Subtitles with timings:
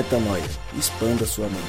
[0.00, 0.42] Metanoia.
[0.78, 1.60] Expanda sua mente.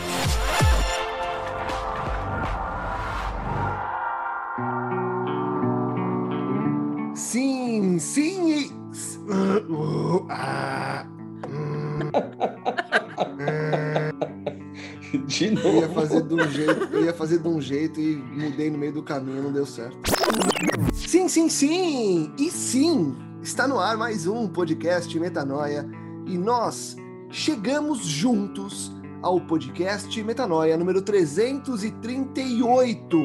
[7.13, 8.71] Sim, sim e.
[10.29, 11.05] Ah,
[11.49, 11.99] hum.
[15.27, 15.93] De Eu ia novo.
[15.93, 19.03] fazer de um jeito, eu ia fazer de um jeito e mudei no meio do
[19.03, 19.97] caminho, não deu certo.
[20.93, 22.33] Sim, sim, sim!
[22.37, 25.85] E sim, está no ar mais um podcast Metanoia
[26.25, 26.95] e nós
[27.31, 33.17] chegamos juntos ao podcast Metanoia número 338.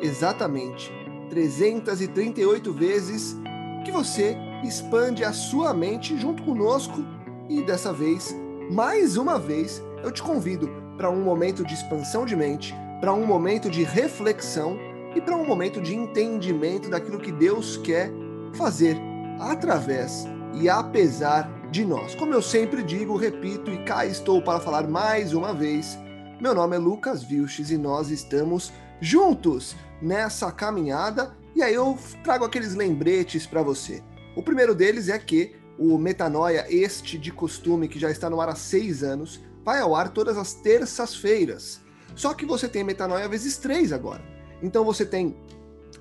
[0.00, 0.90] Exatamente,
[1.28, 3.36] 338 vezes
[3.84, 7.04] que você expande a sua mente junto conosco
[7.48, 8.34] e dessa vez,
[8.70, 13.26] mais uma vez, eu te convido para um momento de expansão de mente, para um
[13.26, 14.78] momento de reflexão
[15.14, 18.10] e para um momento de entendimento daquilo que Deus quer
[18.54, 18.96] fazer
[19.38, 22.14] através e apesar de nós.
[22.14, 25.98] Como eu sempre digo, repito e cá estou para falar mais uma vez.
[26.38, 32.44] Meu nome é Lucas Vilches e nós estamos juntos nessa caminhada e aí eu trago
[32.44, 34.02] aqueles lembretes para você.
[34.36, 38.50] O primeiro deles é que o Metanoia, este de costume que já está no ar
[38.50, 41.80] há seis anos, vai ao ar todas as terças-feiras.
[42.14, 44.22] Só que você tem Metanoia vezes três agora.
[44.62, 45.34] Então você tem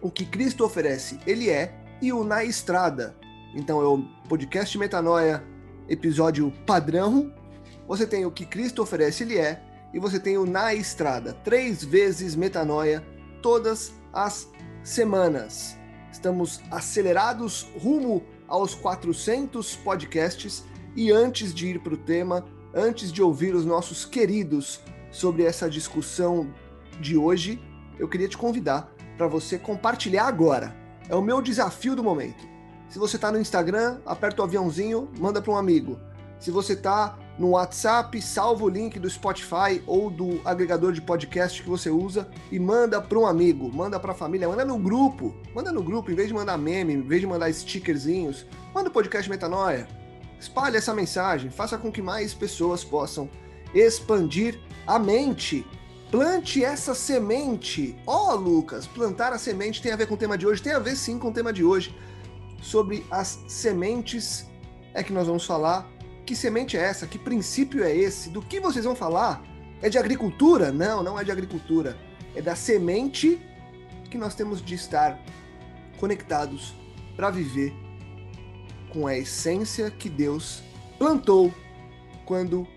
[0.02, 3.16] o que Cristo oferece, ele é, e o Na Estrada.
[3.56, 5.42] Então é o podcast Metanoia,
[5.92, 7.34] episódio padrão.
[7.86, 9.62] Você tem o que Cristo oferece, ele é,
[9.94, 11.34] e você tem o Na Estrada.
[11.44, 13.06] Três vezes Metanoia,
[13.42, 14.48] todas as
[14.84, 15.78] semanas.
[16.10, 20.64] Estamos acelerados rumo aos 400 podcasts
[20.96, 24.80] e antes de ir para o tema, antes de ouvir os nossos queridos
[25.12, 26.54] sobre essa discussão
[27.02, 27.62] de hoje,
[28.00, 30.76] eu queria te convidar para você compartilhar agora.
[31.10, 32.51] É o meu desafio do momento.
[32.92, 35.98] Se você está no Instagram, aperta o aviãozinho, manda para um amigo.
[36.38, 41.64] Se você está no WhatsApp, salva o link do Spotify ou do agregador de podcast
[41.64, 45.34] que você usa e manda para um amigo, manda para a família, manda no grupo,
[45.56, 48.46] manda no grupo, em vez de mandar meme, em vez de mandar stickerzinhos,
[48.76, 49.88] manda o podcast Metanoia.
[50.38, 53.30] Espalhe essa mensagem, faça com que mais pessoas possam
[53.74, 55.66] expandir a mente.
[56.12, 57.96] Plante essa semente.
[58.06, 60.62] Ó, oh, Lucas, plantar a semente tem a ver com o tema de hoje?
[60.62, 61.96] Tem a ver sim com o tema de hoje.
[62.62, 64.46] Sobre as sementes
[64.94, 65.90] é que nós vamos falar.
[66.26, 67.08] Que semente é essa?
[67.08, 68.30] Que princípio é esse?
[68.30, 69.44] Do que vocês vão falar?
[69.82, 70.72] É de agricultura?
[70.72, 71.98] Não, não é de agricultura.
[72.36, 73.42] É da semente
[74.10, 75.20] que nós temos de estar
[76.00, 76.74] conectados
[77.16, 77.74] para viver
[78.92, 80.62] com a essência que Deus
[81.00, 81.54] plantou
[82.26, 82.68] quando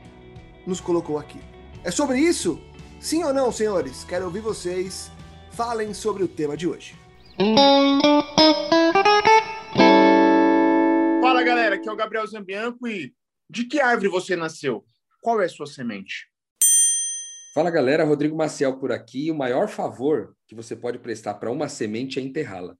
[0.66, 1.38] nos colocou aqui.
[1.82, 2.60] É sobre isso?
[2.98, 4.04] Sim ou não, senhores?
[4.04, 5.10] Quero ouvir vocês.
[5.50, 6.96] Falem sobre o tema de hoje.
[7.38, 9.23] Galera,
[11.84, 13.14] aqui é o Gabriel Zambianco e
[13.48, 14.84] de que árvore você nasceu?
[15.20, 16.30] Qual é a sua semente?
[17.54, 19.30] Fala galera, Rodrigo Maciel por aqui.
[19.30, 22.74] O maior favor que você pode prestar para uma semente é enterrá-la.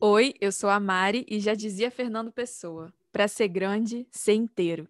[0.00, 4.88] Oi, eu sou a Mari e já dizia Fernando Pessoa: para ser grande, ser inteiro.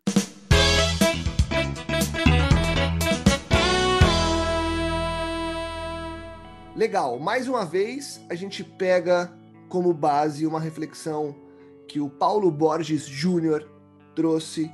[6.76, 9.36] Legal, mais uma vez a gente pega
[9.68, 11.47] como base uma reflexão
[11.88, 13.68] que o Paulo Borges Júnior
[14.14, 14.70] trouxe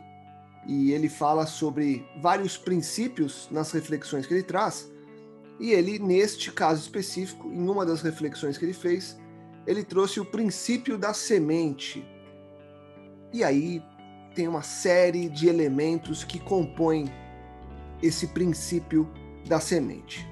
[0.67, 4.91] e ele fala sobre vários princípios nas reflexões que ele traz.
[5.61, 9.17] E ele, neste caso específico, em uma das reflexões que ele fez,
[9.67, 12.05] ele trouxe o princípio da semente.
[13.33, 13.83] E aí
[14.35, 17.07] tem uma série de elementos que compõem
[18.03, 19.09] esse princípio
[19.47, 20.27] da semente.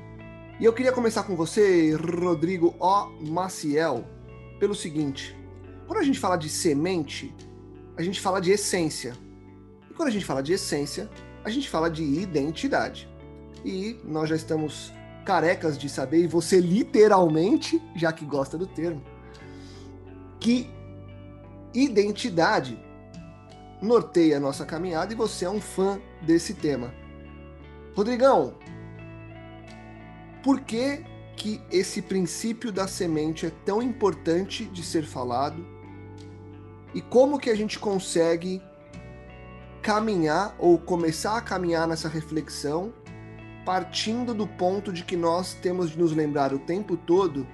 [0.59, 3.09] E eu queria começar com você, Rodrigo O.
[3.21, 4.05] Maciel,
[4.59, 5.37] pelo seguinte:
[5.87, 7.35] quando a gente fala de semente,
[7.97, 9.15] a gente fala de essência.
[9.91, 11.11] E quando a gente fala de essência,
[11.45, 13.09] a gente fala de identidade.
[13.65, 14.93] E nós já estamos
[15.25, 19.03] carecas de saber, e você literalmente, já que gosta do termo,
[20.41, 20.69] que
[21.73, 22.79] identidade
[23.81, 26.95] norteia a nossa caminhada e você é um fã desse tema.
[27.95, 28.55] Rodrigão,
[30.43, 31.05] por que,
[31.37, 35.65] que esse princípio da semente é tão importante de ser falado?
[36.95, 38.63] E como que a gente consegue
[39.83, 42.93] caminhar ou começar a caminhar nessa reflexão
[43.65, 47.47] partindo do ponto de que nós temos de nos lembrar o tempo todo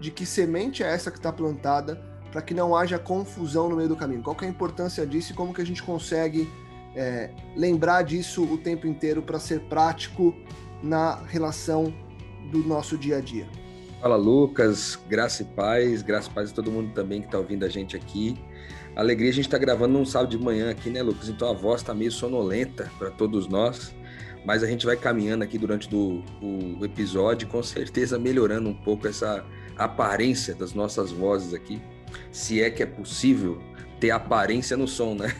[0.00, 2.02] de que semente é essa que está plantada
[2.32, 4.22] para que não haja confusão no meio do caminho.
[4.22, 6.48] Qual é a importância disso e como que a gente consegue
[6.96, 10.34] é, lembrar disso o tempo inteiro para ser prático
[10.82, 11.94] na relação
[12.50, 13.46] do nosso dia a dia?
[14.00, 14.98] Fala, Lucas.
[15.08, 16.02] Graça e paz.
[16.02, 18.36] Graça e paz a todo mundo também que está ouvindo a gente aqui.
[18.94, 21.30] Alegria, a gente está gravando num sábado de manhã aqui, né, Lucas?
[21.30, 23.94] Então a voz está meio sonolenta para todos nós,
[24.44, 29.08] mas a gente vai caminhando aqui durante do, o episódio, com certeza melhorando um pouco
[29.08, 29.46] essa
[29.78, 31.80] aparência das nossas vozes aqui,
[32.30, 33.62] se é que é possível
[33.98, 35.34] ter aparência no som, né?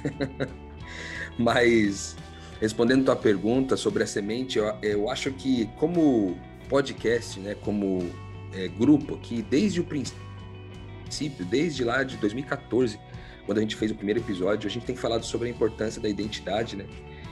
[1.39, 2.17] mas
[2.59, 6.39] respondendo tua pergunta sobre a semente, eu, eu acho que como
[6.71, 8.11] podcast, né, como
[8.55, 12.99] é, grupo aqui, desde o princípio, desde lá de 2014
[13.47, 16.09] quando a gente fez o primeiro episódio, a gente tem falado sobre a importância da
[16.09, 16.87] identidade, né?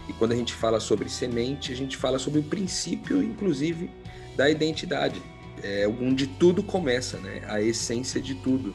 [0.09, 3.91] E quando a gente fala sobre semente, a gente fala sobre o princípio, inclusive,
[4.37, 5.23] da identidade,
[5.63, 7.43] é onde tudo começa, né?
[7.47, 8.75] A essência de tudo.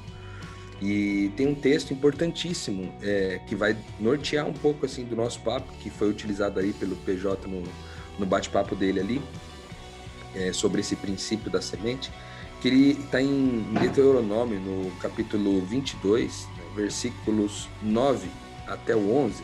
[0.81, 5.71] E tem um texto importantíssimo é, que vai nortear um pouco assim do nosso papo,
[5.79, 7.63] que foi utilizado aí pelo PJ no,
[8.19, 9.21] no bate-papo dele ali,
[10.35, 12.11] é, sobre esse princípio da semente,
[12.61, 18.27] que ele está em Deuteronômio, no capítulo 22, versículos 9
[18.67, 19.43] até o 11,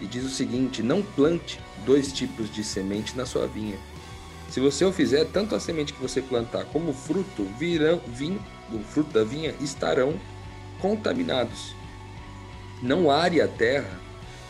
[0.00, 3.78] e diz o seguinte: Não plante dois tipos de semente na sua vinha.
[4.50, 8.40] Se você o fizer, tanto a semente que você plantar como o fruto virão, vinho,
[8.72, 10.14] o fruto da vinha estarão
[10.80, 11.74] contaminados.
[12.82, 13.98] Não are a terra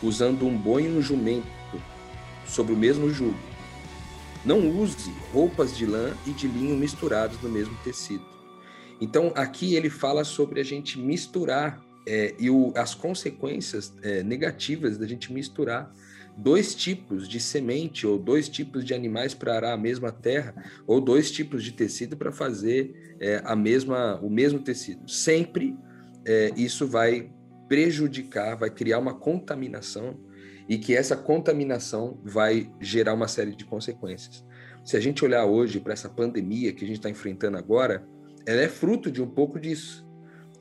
[0.02, 1.46] usando um boi e um jumento
[2.46, 3.38] sobre o mesmo jugo.
[4.44, 8.25] Não use roupas de lã e de linho misturados no mesmo tecido.
[9.00, 14.98] Então, aqui ele fala sobre a gente misturar é, e o, as consequências é, negativas
[14.98, 15.92] da gente misturar
[16.36, 20.54] dois tipos de semente ou dois tipos de animais para arar a mesma terra
[20.86, 25.08] ou dois tipos de tecido para fazer é, a mesma o mesmo tecido.
[25.08, 25.76] Sempre
[26.24, 27.30] é, isso vai
[27.68, 30.18] prejudicar vai criar uma contaminação
[30.68, 34.44] e que essa contaminação vai gerar uma série de consequências.
[34.84, 38.06] Se a gente olhar hoje para essa pandemia que a gente está enfrentando agora
[38.46, 40.03] ela é fruto de um pouco disso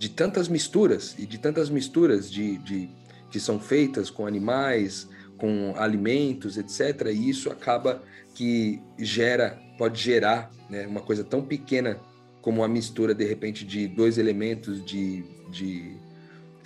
[0.04, 2.90] de tantas misturas e de tantas misturas de, de
[3.32, 5.08] que são feitas com animais,
[5.38, 7.08] com alimentos, etc.
[7.08, 8.04] E isso acaba
[8.36, 12.02] que gera, pode gerar né, uma coisa tão pequena
[12.42, 15.96] como a mistura de repente de dois elementos de, de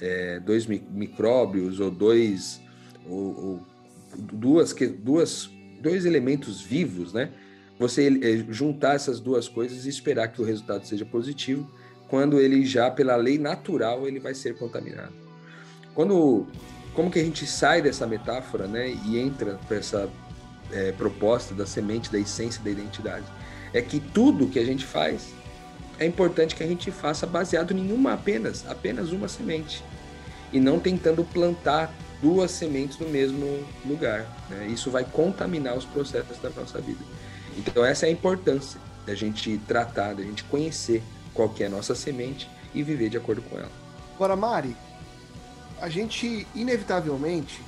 [0.01, 2.59] é, dois micróbios ou dois
[3.07, 3.67] ou, ou
[4.17, 5.47] duas que duas
[5.79, 7.29] dois elementos vivos, né?
[7.77, 11.71] Você é, juntar essas duas coisas e esperar que o resultado seja positivo
[12.07, 15.13] quando ele já, pela lei natural, ele vai ser contaminado.
[15.93, 16.47] Quando,
[16.93, 20.09] como que a gente sai dessa metáfora, né, e entra para essa
[20.71, 23.25] é, proposta da semente, da essência da identidade?
[23.73, 25.33] É que tudo que a gente faz
[25.99, 29.83] é importante que a gente faça baseado em uma apenas, apenas uma semente,
[30.53, 34.25] e não tentando plantar duas sementes no mesmo lugar.
[34.49, 34.67] Né?
[34.67, 37.03] Isso vai contaminar os processos da nossa vida.
[37.57, 41.01] Então essa é a importância da gente tratar, da gente conhecer
[41.37, 43.71] qual que é a nossa semente e viver de acordo com ela.
[44.15, 44.75] Agora, Mari,
[45.79, 47.61] a gente inevitavelmente,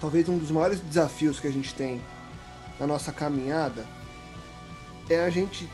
[0.00, 2.02] talvez um dos maiores desafios que a gente tem
[2.80, 3.86] na nossa caminhada
[5.08, 5.70] é a gente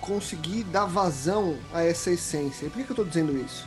[0.00, 2.66] conseguir dar vazão a essa essência.
[2.66, 3.64] E por que, eu estou dizendo isso?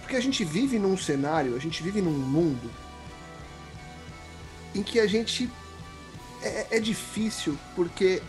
[0.00, 2.70] Porque a gente vive num cenário, a gente vive num mundo
[4.74, 5.50] em que a gente
[6.42, 8.20] é, é difícil porque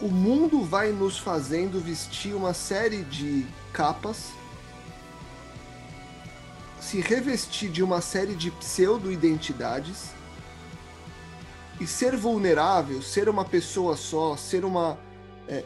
[0.00, 4.32] o mundo vai nos fazendo vestir uma série de capas,
[6.80, 10.10] se revestir de uma série de pseudo-identidades
[11.80, 14.98] e ser vulnerável, ser uma pessoa só, ser uma
[15.48, 15.64] é,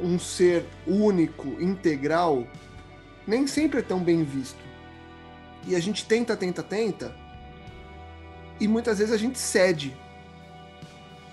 [0.00, 2.46] um ser único, integral,
[3.26, 4.58] nem sempre é tão bem visto.
[5.66, 7.14] E a gente tenta, tenta, tenta,
[8.60, 9.96] e muitas vezes a gente cede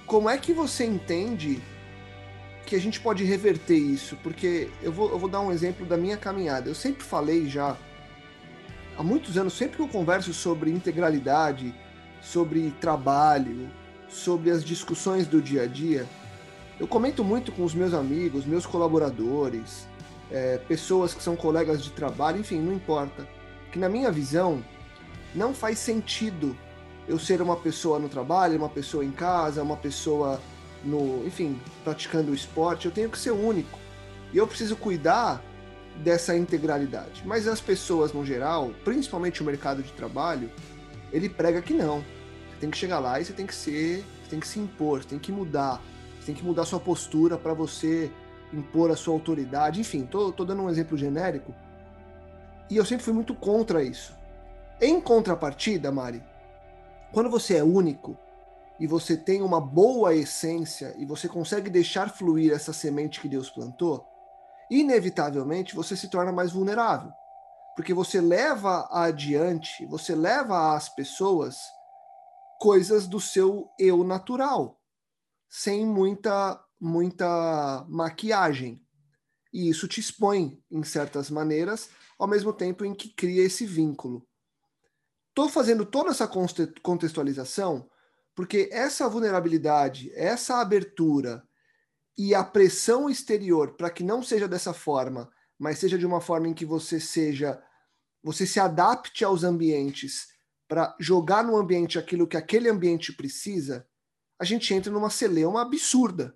[0.06, 1.62] como é que você entende
[2.66, 4.18] que a gente pode reverter isso?
[4.24, 6.70] Porque eu vou, eu vou dar um exemplo da minha caminhada.
[6.70, 7.78] Eu sempre falei já,
[8.98, 11.74] há muitos anos, sempre que eu converso sobre integralidade,
[12.22, 13.70] sobre trabalho,
[14.08, 16.08] sobre as discussões do dia a dia,
[16.80, 19.88] eu comento muito com os meus amigos, meus colaboradores,
[20.32, 23.28] é, pessoas que são colegas de trabalho, enfim, não importa.
[23.72, 24.64] Que na minha visão,
[25.34, 26.56] não faz sentido
[27.08, 30.40] eu ser uma pessoa no trabalho, uma pessoa em casa, uma pessoa
[30.84, 33.78] no, enfim, praticando o esporte, eu tenho que ser único.
[34.34, 35.42] E eu preciso cuidar
[36.04, 37.24] dessa integralidade.
[37.26, 40.50] Mas as pessoas no geral, principalmente o mercado de trabalho,
[41.12, 42.00] ele prega que não.
[42.00, 45.02] Você tem que chegar lá e você tem que ser, você tem que se impor,
[45.02, 45.82] você tem que mudar,
[46.20, 48.12] você tem que mudar sua postura para você
[48.54, 49.80] impor a sua autoridade.
[49.80, 51.54] Enfim, tô, tô dando um exemplo genérico.
[52.70, 54.14] E eu sempre fui muito contra isso.
[54.82, 56.22] Em contrapartida, Mari,
[57.16, 58.18] quando você é único,
[58.78, 63.50] e você tem uma boa essência e você consegue deixar fluir essa semente que Deus
[63.50, 64.06] plantou,
[64.70, 67.10] inevitavelmente você se torna mais vulnerável.
[67.74, 71.56] Porque você leva adiante, você leva às pessoas
[72.60, 74.78] coisas do seu eu natural,
[75.50, 78.86] sem muita muita maquiagem.
[79.54, 84.28] E isso te expõe em certas maneiras, ao mesmo tempo em que cria esse vínculo.
[85.36, 86.26] Estou fazendo toda essa
[86.82, 87.90] contextualização
[88.34, 91.44] porque essa vulnerabilidade, essa abertura
[92.18, 96.48] e a pressão exterior para que não seja dessa forma, mas seja de uma forma
[96.48, 97.62] em que você seja,
[98.24, 100.30] você se adapte aos ambientes
[100.70, 103.86] para jogar no ambiente aquilo que aquele ambiente precisa,
[104.40, 106.34] a gente entra numa celeuma absurda.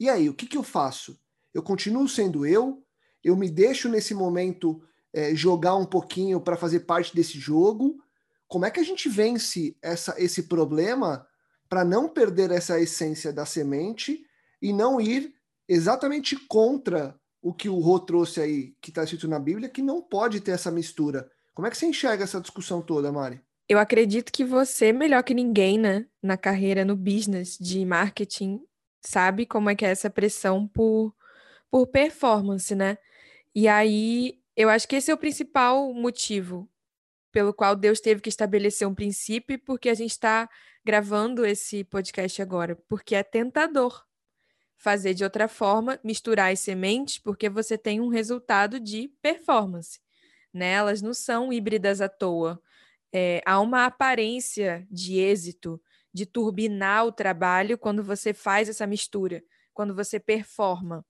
[0.00, 1.16] E aí, o que, que eu faço?
[1.54, 2.84] Eu continuo sendo eu,
[3.22, 8.02] eu me deixo nesse momento é, jogar um pouquinho para fazer parte desse jogo.
[8.50, 11.24] Como é que a gente vence essa, esse problema
[11.68, 14.26] para não perder essa essência da semente
[14.60, 15.32] e não ir
[15.68, 20.02] exatamente contra o que o Rô trouxe aí, que está escrito na Bíblia, que não
[20.02, 21.30] pode ter essa mistura.
[21.54, 23.40] Como é que você enxerga essa discussão toda, Mari?
[23.68, 28.60] Eu acredito que você, melhor que ninguém, né, na carreira, no business de marketing,
[29.00, 31.14] sabe como é que é essa pressão por,
[31.70, 32.98] por performance, né?
[33.54, 36.68] E aí, eu acho que esse é o principal motivo
[37.32, 40.48] pelo qual Deus teve que estabelecer um princípio, porque a gente está
[40.84, 44.04] gravando esse podcast agora, porque é tentador
[44.80, 50.00] fazer de outra forma, misturar as sementes, porque você tem um resultado de performance.
[50.52, 50.72] Né?
[50.72, 52.60] Elas não são híbridas à toa.
[53.12, 55.80] É, há uma aparência de êxito,
[56.12, 59.44] de turbinar o trabalho quando você faz essa mistura,
[59.74, 61.04] quando você performa.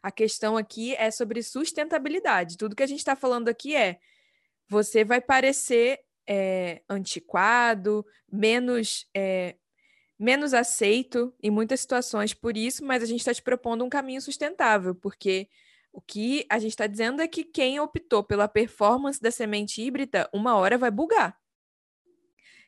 [0.00, 2.56] A questão aqui é sobre sustentabilidade.
[2.56, 3.98] Tudo que a gente está falando aqui é
[4.68, 9.56] você vai parecer é, antiquado, menos, é,
[10.18, 14.20] menos aceito em muitas situações por isso, mas a gente está te propondo um caminho
[14.20, 15.48] sustentável, porque
[15.92, 20.28] o que a gente está dizendo é que quem optou pela performance da semente híbrida,
[20.32, 21.38] uma hora vai bugar.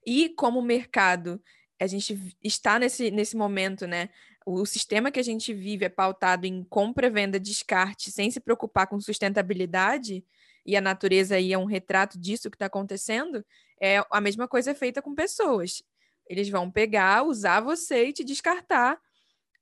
[0.07, 1.43] E como mercado,
[1.79, 4.09] a gente está nesse, nesse momento, né?
[4.47, 8.87] O sistema que a gente vive é pautado em compra, venda, descarte, sem se preocupar
[8.87, 10.25] com sustentabilidade
[10.69, 13.43] e a natureza aí é um retrato disso que está acontecendo,
[13.81, 15.83] é a mesma coisa é feita com pessoas.
[16.29, 19.01] Eles vão pegar, usar você e te descartar,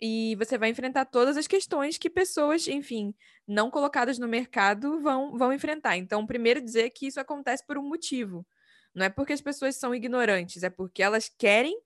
[0.01, 3.15] e você vai enfrentar todas as questões que pessoas, enfim,
[3.47, 5.97] não colocadas no mercado vão, vão enfrentar.
[5.97, 8.45] Então, primeiro dizer que isso acontece por um motivo.
[8.93, 11.81] Não é porque as pessoas são ignorantes, é porque elas querem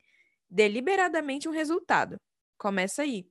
[0.48, 2.16] deliberadamente um resultado.
[2.56, 3.26] Começa aí.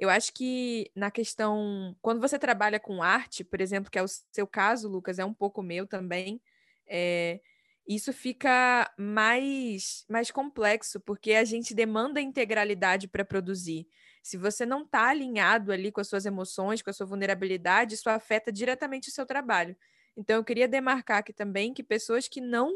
[0.00, 1.94] Eu acho que na questão.
[2.00, 5.34] Quando você trabalha com arte, por exemplo, que é o seu caso, Lucas, é um
[5.34, 6.40] pouco meu também,
[6.88, 7.38] é,
[7.86, 13.86] isso fica mais, mais complexo, porque a gente demanda integralidade para produzir.
[14.22, 18.08] Se você não está alinhado ali com as suas emoções, com a sua vulnerabilidade, isso
[18.08, 19.76] afeta diretamente o seu trabalho.
[20.16, 22.72] Então, eu queria demarcar aqui também que pessoas que não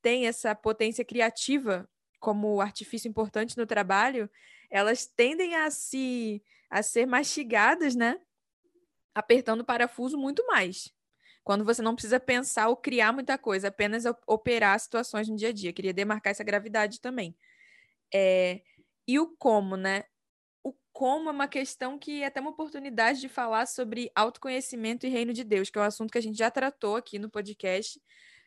[0.00, 1.86] têm essa potência criativa
[2.18, 4.30] como artifício importante no trabalho,
[4.72, 8.18] elas tendem a se a ser mastigadas, né?
[9.14, 10.90] Apertando o parafuso muito mais.
[11.44, 15.52] Quando você não precisa pensar ou criar muita coisa, apenas operar situações no dia a
[15.52, 15.72] dia.
[15.74, 17.36] Queria demarcar essa gravidade também.
[18.12, 18.62] É...
[19.06, 20.04] E o como, né?
[20.64, 25.10] O como é uma questão que é até uma oportunidade de falar sobre autoconhecimento e
[25.10, 28.00] reino de Deus, que é um assunto que a gente já tratou aqui no podcast,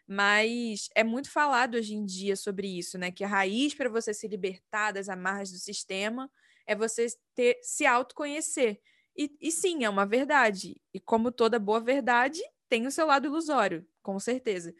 [0.07, 3.11] mas é muito falado hoje em dia sobre isso, né?
[3.11, 6.29] Que a raiz para você se libertar das amarras do sistema
[6.67, 8.79] é você ter, se autoconhecer.
[9.17, 10.79] E, e sim, é uma verdade.
[10.93, 14.73] E como toda boa verdade, tem o seu lado ilusório, com certeza.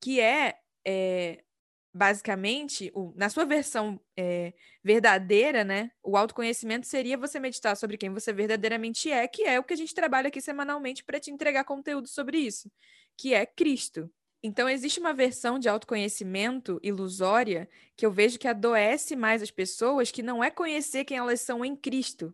[0.00, 1.44] Que é, é
[1.92, 5.90] basicamente, o, na sua versão é, verdadeira, né?
[6.02, 9.76] O autoconhecimento seria você meditar sobre quem você verdadeiramente é, que é o que a
[9.76, 12.70] gente trabalha aqui semanalmente para te entregar conteúdo sobre isso,
[13.16, 14.10] que é Cristo.
[14.42, 20.10] Então, existe uma versão de autoconhecimento ilusória que eu vejo que adoece mais as pessoas,
[20.12, 22.32] que não é conhecer quem elas são em Cristo,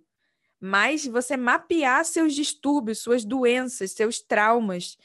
[0.61, 4.99] mas você mapear seus distúrbios, suas doenças, seus traumas.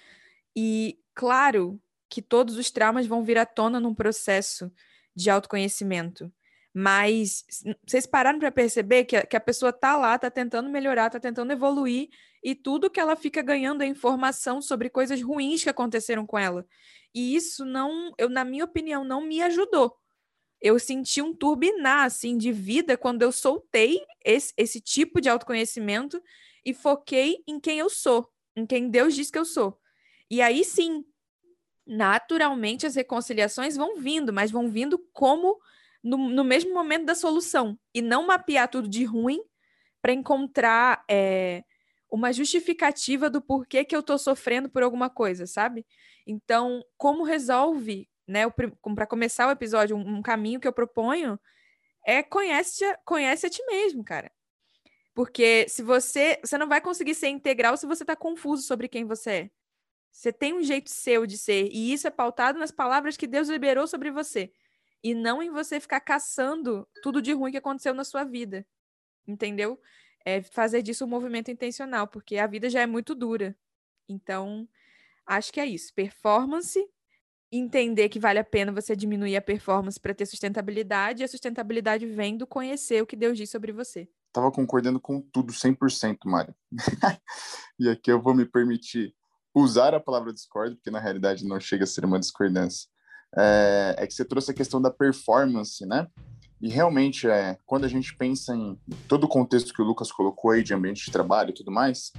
[0.56, 4.72] E, claro, que todos os traumas vão vir à tona num processo
[5.15, 6.32] de autoconhecimento.
[6.81, 7.43] Mas
[7.86, 11.19] vocês pararam para perceber que a, que a pessoa tá lá, tá tentando melhorar, tá
[11.19, 12.07] tentando evoluir,
[12.41, 16.65] e tudo que ela fica ganhando é informação sobre coisas ruins que aconteceram com ela.
[17.13, 19.93] E isso não, eu na minha opinião, não me ajudou.
[20.62, 26.24] Eu senti um turbinar assim de vida quando eu soltei esse, esse tipo de autoconhecimento
[26.63, 29.77] e foquei em quem eu sou, em quem Deus diz que eu sou.
[30.31, 31.03] E aí sim,
[31.86, 35.59] naturalmente as reconciliações vão vindo, mas vão vindo como
[36.03, 39.41] no, no mesmo momento da solução e não mapear tudo de ruim
[40.01, 41.63] para encontrar é,
[42.10, 45.86] uma justificativa do porquê que eu estou sofrendo por alguma coisa, sabe?
[46.25, 48.50] Então, como resolve, né?
[48.96, 51.39] Para começar o episódio, um, um, caminho que eu proponho
[52.06, 54.32] é conhece, conhece a ti mesmo, cara.
[55.13, 56.39] Porque se você.
[56.44, 59.50] Você não vai conseguir ser integral se você está confuso sobre quem você é.
[60.12, 63.48] Você tem um jeito seu de ser, e isso é pautado nas palavras que Deus
[63.48, 64.51] liberou sobre você.
[65.03, 68.65] E não em você ficar caçando tudo de ruim que aconteceu na sua vida.
[69.27, 69.79] Entendeu?
[70.25, 73.56] É fazer disso um movimento intencional, porque a vida já é muito dura.
[74.08, 74.68] Então,
[75.25, 75.94] acho que é isso.
[75.94, 76.79] Performance,
[77.51, 82.06] entender que vale a pena você diminuir a performance para ter sustentabilidade, e a sustentabilidade
[82.06, 84.10] vem do conhecer o que Deus diz sobre você.
[84.32, 86.53] Tava concordando com tudo 100%, Mário.
[87.79, 89.15] e aqui eu vou me permitir
[89.53, 92.88] usar a palavra discordo, porque na realidade não chega a ser uma discordância.
[93.38, 96.07] É, é que você trouxe a questão da performance, né?
[96.62, 100.51] E realmente, é, quando a gente pensa em todo o contexto que o Lucas colocou
[100.51, 102.12] aí de ambiente de trabalho e tudo mais,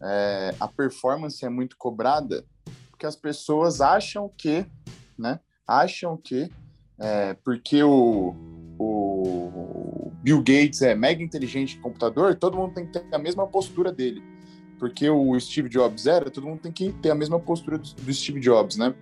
[0.00, 2.44] é, a performance é muito cobrada
[3.02, 4.64] porque as pessoas acham que,
[5.18, 5.40] né?
[5.66, 6.48] Acham que,
[7.00, 8.32] é, porque o,
[8.78, 13.44] o Bill Gates é mega inteligente em computador, todo mundo tem que ter a mesma
[13.44, 14.22] postura dele.
[14.78, 18.38] Porque o Steve Jobs era, todo mundo tem que ter a mesma postura do, Steve
[18.38, 18.94] Jobs, né?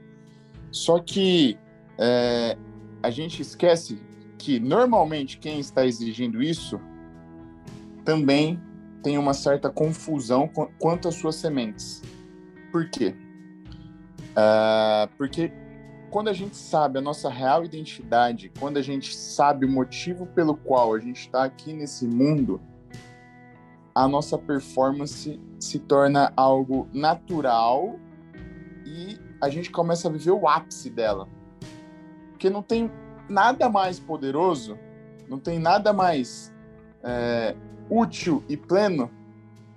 [0.71, 1.59] Só que
[1.99, 2.57] é,
[3.03, 4.01] a gente esquece
[4.39, 6.81] que normalmente quem está exigindo isso
[8.05, 8.61] também
[9.03, 10.49] tem uma certa confusão
[10.79, 12.03] quanto às suas sementes.
[12.73, 13.15] Por quê?
[14.31, 15.53] Uh, porque
[16.11, 20.57] quando a gente sabe a nossa real identidade, quando a gente sabe o motivo pelo
[20.57, 22.61] qual a gente está aqui nesse mundo,
[23.95, 27.99] a nossa performance se torna algo natural
[28.85, 31.29] e a gente começa a viver o ápice dela.
[32.31, 32.91] Porque não tem
[33.29, 34.79] nada mais poderoso,
[35.29, 36.53] não tem nada mais
[37.03, 37.55] é,
[37.89, 39.11] útil e pleno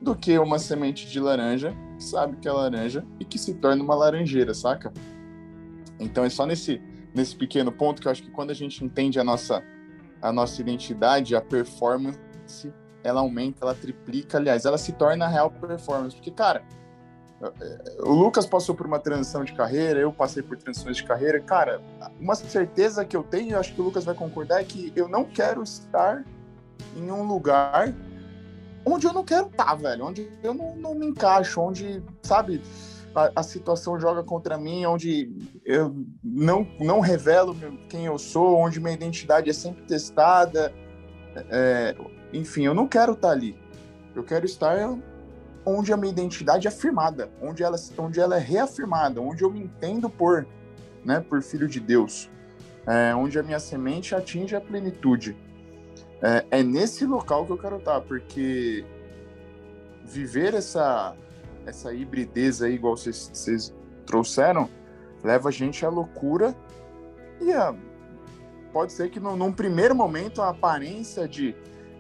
[0.01, 3.84] do que uma semente de laranja que sabe que é laranja e que se torna
[3.84, 4.91] uma laranjeira, saca?
[6.00, 6.82] Então é só nesse,
[7.13, 9.63] nesse pequeno ponto que eu acho que quando a gente entende a nossa,
[10.21, 12.19] a nossa identidade, a performance,
[13.04, 16.15] ela aumenta, ela triplica, aliás, ela se torna a real performance.
[16.15, 16.63] Porque, cara,
[17.99, 21.39] o Lucas passou por uma transição de carreira, eu passei por transições de carreira.
[21.39, 21.82] Cara,
[22.19, 25.23] uma certeza que eu tenho, acho que o Lucas vai concordar, é que eu não
[25.23, 26.23] quero estar
[26.95, 27.93] em um lugar
[28.86, 30.06] onde eu não quero estar, velho.
[30.06, 32.62] Onde eu não, não me encaixo, onde, sabe,
[33.15, 35.32] a, a, situação joga contra mim, onde
[35.65, 37.56] eu não, não revelo
[37.89, 40.73] quem eu sou, onde minha identidade é sempre testada.
[41.49, 41.95] É,
[42.32, 43.58] enfim, eu não quero estar ali.
[44.15, 44.77] Eu quero estar
[45.65, 49.60] onde a minha identidade é afirmada, onde ela, onde ela é reafirmada, onde eu me
[49.62, 50.45] entendo por,
[51.04, 52.30] né, por filho de Deus,
[52.86, 55.38] é, onde a minha semente atinge a plenitude.
[56.21, 58.86] É, é, nesse local que eu quero estar, porque
[60.06, 61.15] viver essa,
[61.65, 63.73] essa hibridez aí, igual vocês,
[64.06, 64.69] trouxeram,
[65.23, 66.54] leva a gente à loucura
[67.39, 67.73] e a,
[68.73, 71.56] pode ser que no, num primeiro momento a aparência de,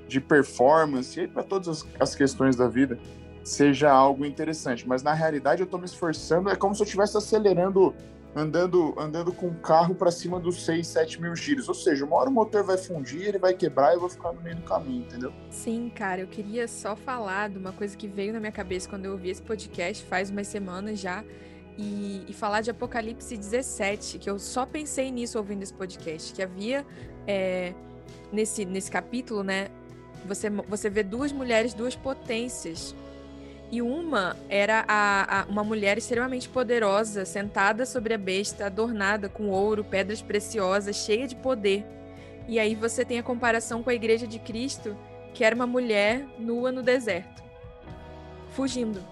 [0.07, 2.99] de performance, e para todas as, as questões da vida,
[3.43, 4.87] seja algo interessante.
[4.87, 7.93] Mas na realidade eu estou me esforçando, é como se eu estivesse acelerando,
[8.35, 11.67] andando, andando com o carro para cima dos 6, 7 mil giros.
[11.67, 14.31] Ou seja, uma hora o motor vai fundir, ele vai quebrar e eu vou ficar
[14.31, 15.33] no meio do caminho, entendeu?
[15.49, 19.05] Sim, cara, eu queria só falar de uma coisa que veio na minha cabeça quando
[19.05, 21.23] eu ouvi esse podcast faz umas semanas já.
[21.75, 26.43] E, e falar de Apocalipse 17, que eu só pensei nisso ouvindo esse podcast, que
[26.43, 26.85] havia
[27.25, 27.73] é,
[28.31, 29.69] nesse, nesse capítulo, né?
[30.27, 32.95] Você, você vê duas mulheres, duas potências
[33.73, 39.49] e uma era a, a, uma mulher extremamente poderosa, sentada sobre a besta, adornada com
[39.49, 41.83] ouro, pedras preciosas, cheia de poder.
[42.47, 44.95] E aí você tem a comparação com a igreja de Cristo,
[45.33, 47.41] que era uma mulher nua no deserto,
[48.51, 49.03] fugindo.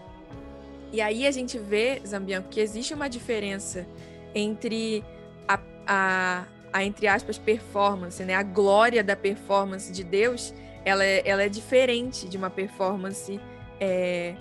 [0.94, 3.88] E aí a gente vê, Zambianco, que existe uma diferença
[4.36, 5.04] entre
[5.48, 8.36] a, a, a entre aspas, performance, né?
[8.36, 10.54] A glória da performance de Deus,
[10.86, 13.40] ela é, ela é diferente de uma performance
[13.80, 14.36] é,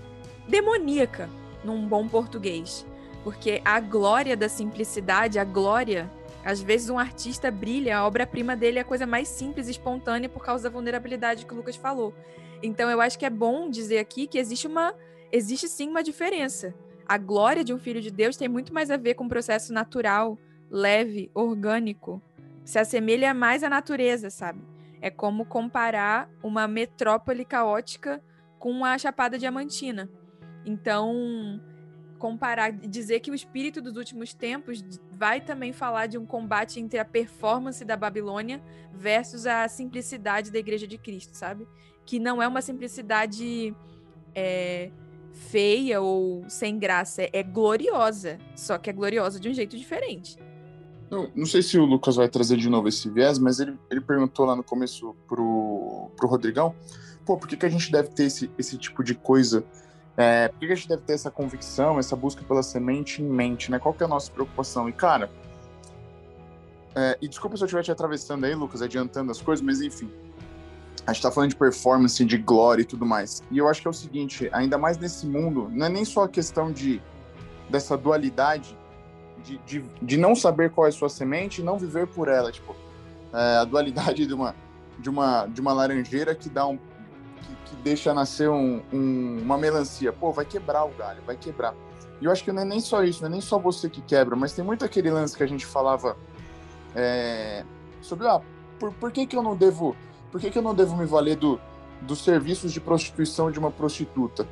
[0.50, 1.30] demoníaca,
[1.64, 2.84] num bom português.
[3.22, 6.10] Porque a glória da simplicidade, a glória,
[6.44, 10.28] às vezes um artista brilha, a obra-prima dele é a coisa mais simples e espontânea
[10.28, 12.12] por causa da vulnerabilidade que o Lucas falou.
[12.62, 14.92] Então eu acho que é bom dizer aqui que existe uma
[15.32, 16.74] existe sim uma diferença.
[17.06, 19.72] A glória de um filho de Deus tem muito mais a ver com um processo
[19.72, 20.36] natural,
[20.68, 22.20] leve, orgânico.
[22.64, 24.60] Se assemelha mais à natureza, sabe?
[25.00, 28.22] É como comparar uma metrópole caótica
[28.58, 30.10] com a Chapada Diamantina.
[30.64, 31.60] Então,
[32.18, 36.98] comparar, dizer que o espírito dos últimos tempos vai também falar de um combate entre
[36.98, 41.66] a performance da Babilônia versus a simplicidade da Igreja de Cristo, sabe?
[42.04, 43.74] Que não é uma simplicidade
[44.34, 44.90] é,
[45.32, 50.36] feia ou sem graça, é gloriosa, só que é gloriosa de um jeito diferente.
[51.10, 54.00] Não, não sei se o Lucas vai trazer de novo esse viés, mas ele, ele
[54.00, 56.74] perguntou lá no começo pro, pro Rodrigão,
[57.24, 59.64] pô, por que, que a gente deve ter esse, esse tipo de coisa
[60.16, 63.70] é, por que a gente deve ter essa convicção, essa busca pela semente em mente,
[63.70, 63.78] né?
[63.78, 64.88] Qual que é a nossa preocupação?
[64.88, 65.30] E, cara,
[66.94, 70.10] é, e desculpa se eu estiver te atravessando aí, Lucas, adiantando as coisas, mas enfim.
[71.06, 73.42] A gente tá falando de performance, de glória e tudo mais.
[73.50, 76.24] E eu acho que é o seguinte, ainda mais nesse mundo, não é nem só
[76.24, 77.00] a questão de
[77.68, 78.76] dessa dualidade
[79.44, 82.52] de, de, de não saber qual é a sua semente e não viver por ela.
[82.52, 82.76] Tipo,
[83.32, 84.54] é, a dualidade de uma,
[84.98, 86.78] de, uma, de uma laranjeira que dá um,
[87.64, 90.12] que deixa nascer um, um, uma melancia.
[90.12, 91.74] Pô, vai quebrar o galho, vai quebrar.
[92.20, 94.02] E eu acho que não é nem só isso, não é nem só você que
[94.02, 96.16] quebra, mas tem muito aquele lance que a gente falava
[96.94, 97.64] é,
[98.02, 98.40] sobre, ah,
[98.78, 99.96] por, por que, que eu não devo,
[100.30, 101.58] por que, que eu não devo me valer do,
[102.02, 104.46] dos serviços de prostituição de uma prostituta?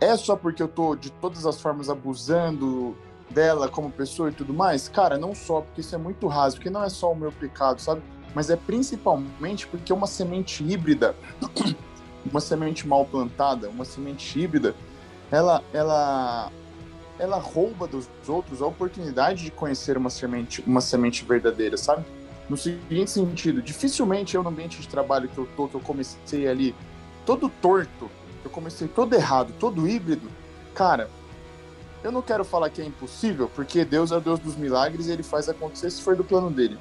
[0.00, 2.96] É só porque eu tô de todas as formas abusando
[3.30, 4.88] dela como pessoa e tudo mais?
[4.88, 7.80] Cara, não só, porque isso é muito raso, porque não é só o meu pecado,
[7.80, 8.02] sabe?
[8.34, 11.14] Mas é principalmente porque é uma semente híbrida
[12.30, 14.74] uma semente mal plantada, uma semente híbrida,
[15.30, 16.50] ela, ela,
[17.18, 22.04] ela rouba dos outros a oportunidade de conhecer uma semente, uma semente verdadeira, sabe?
[22.48, 26.46] No seguinte sentido, dificilmente eu no ambiente de trabalho que eu tô, que eu comecei
[26.46, 26.74] ali
[27.24, 28.10] todo torto,
[28.44, 30.28] eu comecei todo errado, todo híbrido,
[30.74, 31.08] cara,
[32.02, 35.12] eu não quero falar que é impossível, porque Deus é o Deus dos milagres e
[35.12, 36.76] ele faz acontecer se for do plano dele.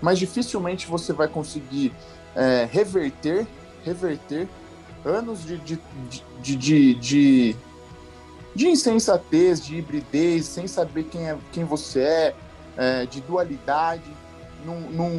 [0.00, 1.92] Mas dificilmente você vai conseguir
[2.34, 3.46] é, reverter,
[3.84, 4.48] reverter
[5.04, 5.80] anos de, de,
[6.40, 7.56] de, de,
[8.54, 12.34] de, insensatez, de hibridez, sem saber quem, é, quem você é,
[12.76, 14.10] é de dualidade
[14.64, 15.10] num, num,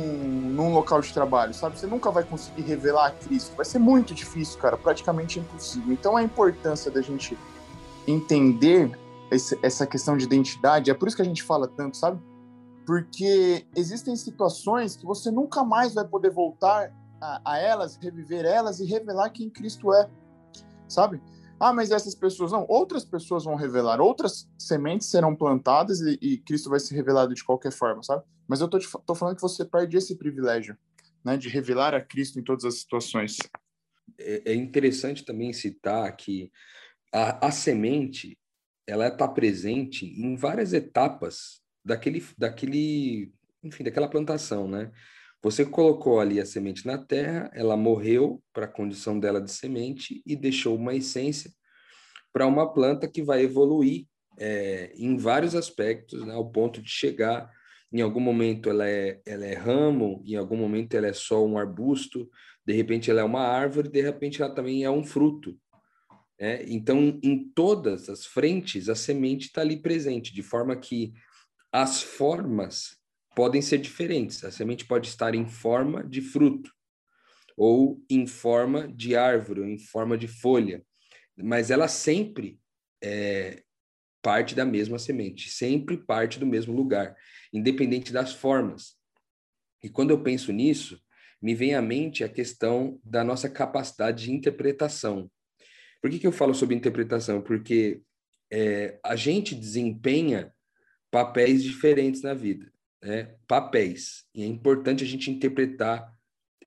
[0.52, 1.78] num, local de trabalho, sabe?
[1.78, 3.56] Você nunca vai conseguir revelar a Cristo.
[3.56, 5.92] Vai ser muito difícil, cara, praticamente impossível.
[5.92, 7.38] Então a importância da gente
[8.08, 8.98] entender
[9.32, 12.22] esse, essa questão de identidade, é por isso que a gente fala tanto, sabe?
[12.86, 16.92] Porque existem situações que você nunca mais vai poder voltar
[17.24, 20.10] a, a elas, reviver elas e revelar quem Cristo é,
[20.88, 21.22] sabe?
[21.60, 26.38] Ah, mas essas pessoas não, outras pessoas vão revelar, outras sementes serão plantadas e, e
[26.40, 28.24] Cristo vai ser revelado de qualquer forma, sabe?
[28.48, 30.78] Mas eu tô, te, tô falando que você perde esse privilégio,
[31.24, 33.38] né, de revelar a Cristo em todas as situações.
[34.20, 36.52] É, é interessante também citar que
[37.14, 38.38] a, a semente
[38.86, 43.32] ela está presente em várias etapas daquele, daquele,
[43.64, 44.92] enfim, daquela plantação, né?
[45.44, 50.24] Você colocou ali a semente na terra, ela morreu para a condição dela de semente
[50.26, 51.52] e deixou uma essência
[52.32, 54.06] para uma planta que vai evoluir
[54.40, 57.52] é, em vários aspectos, né, ao ponto de chegar,
[57.92, 61.58] em algum momento ela é, ela é ramo, em algum momento ela é só um
[61.58, 62.30] arbusto,
[62.66, 65.60] de repente ela é uma árvore, de repente ela também é um fruto.
[66.40, 66.64] Né?
[66.68, 71.14] Então, em todas as frentes, a semente está ali presente, de forma que
[71.72, 73.03] as formas
[73.36, 74.44] podem ser diferentes.
[74.44, 76.72] A semente pode estar em forma de fruto,
[77.58, 80.84] ou em forma de árvore, ou em forma de folha,
[81.36, 82.60] mas ela sempre
[83.04, 83.64] é
[84.22, 87.16] parte da mesma semente, sempre parte do mesmo lugar,
[87.52, 88.96] independente das formas.
[89.84, 91.00] E quando eu penso nisso,
[91.42, 95.30] me vem à mente a questão da nossa capacidade de interpretação.
[96.02, 97.42] Por que, que eu falo sobre interpretação?
[97.42, 98.02] Porque
[98.50, 100.54] é, a gente desempenha
[101.12, 104.24] papéis diferentes na vida né, papéis.
[104.34, 106.12] E é importante a gente interpretar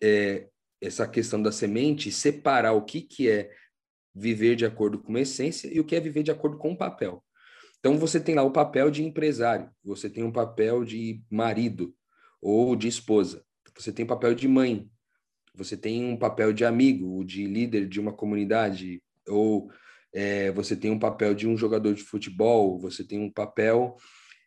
[0.03, 0.49] é,
[0.81, 3.51] essa questão da semente, separar o que, que é
[4.15, 6.77] viver de acordo com uma essência e o que é viver de acordo com o
[6.77, 7.25] papel.
[7.79, 11.95] Então você tem lá o papel de empresário, você tem um papel de marido
[12.41, 13.45] ou de esposa,
[13.75, 14.91] você tem o papel de mãe,
[15.55, 19.71] você tem um papel de amigo, de líder de uma comunidade, ou
[20.13, 23.97] é, você tem um papel de um jogador de futebol, você tem um papel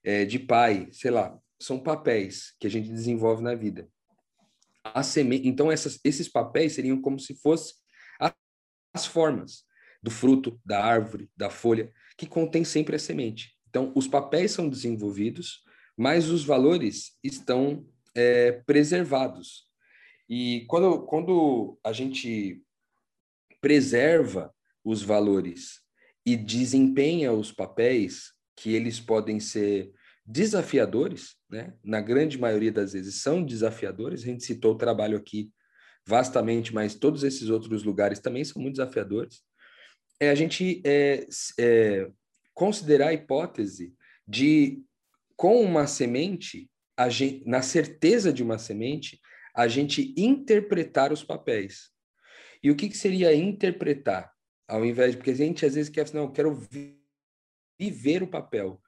[0.04, 3.87] é, de pai, sei lá são papéis que a gente desenvolve na vida.
[5.03, 5.41] Seme...
[5.43, 7.75] Então, essas, esses papéis seriam como se fossem
[8.93, 9.63] as formas
[10.01, 13.55] do fruto, da árvore, da folha, que contém sempre a semente.
[13.69, 15.63] Então, os papéis são desenvolvidos,
[15.95, 19.67] mas os valores estão é, preservados.
[20.27, 22.63] E quando, quando a gente
[23.61, 25.81] preserva os valores
[26.25, 29.91] e desempenha os papéis, que eles podem ser
[30.29, 31.73] desafiadores, né?
[31.83, 34.21] na grande maioria das vezes são desafiadores.
[34.21, 35.51] A gente citou o trabalho aqui
[36.05, 39.41] vastamente, mas todos esses outros lugares também são muito desafiadores.
[40.19, 41.25] É, a gente é,
[41.59, 42.11] é,
[42.53, 43.95] considerar a hipótese
[44.27, 44.83] de,
[45.35, 46.69] com uma semente,
[47.09, 49.19] gente, na certeza de uma semente,
[49.55, 51.89] a gente interpretar os papéis.
[52.61, 54.31] E o que, que seria interpretar?
[54.67, 55.17] Ao invés de.
[55.17, 56.53] Porque a gente às vezes quer, não, eu quero
[57.79, 58.79] viver o papel.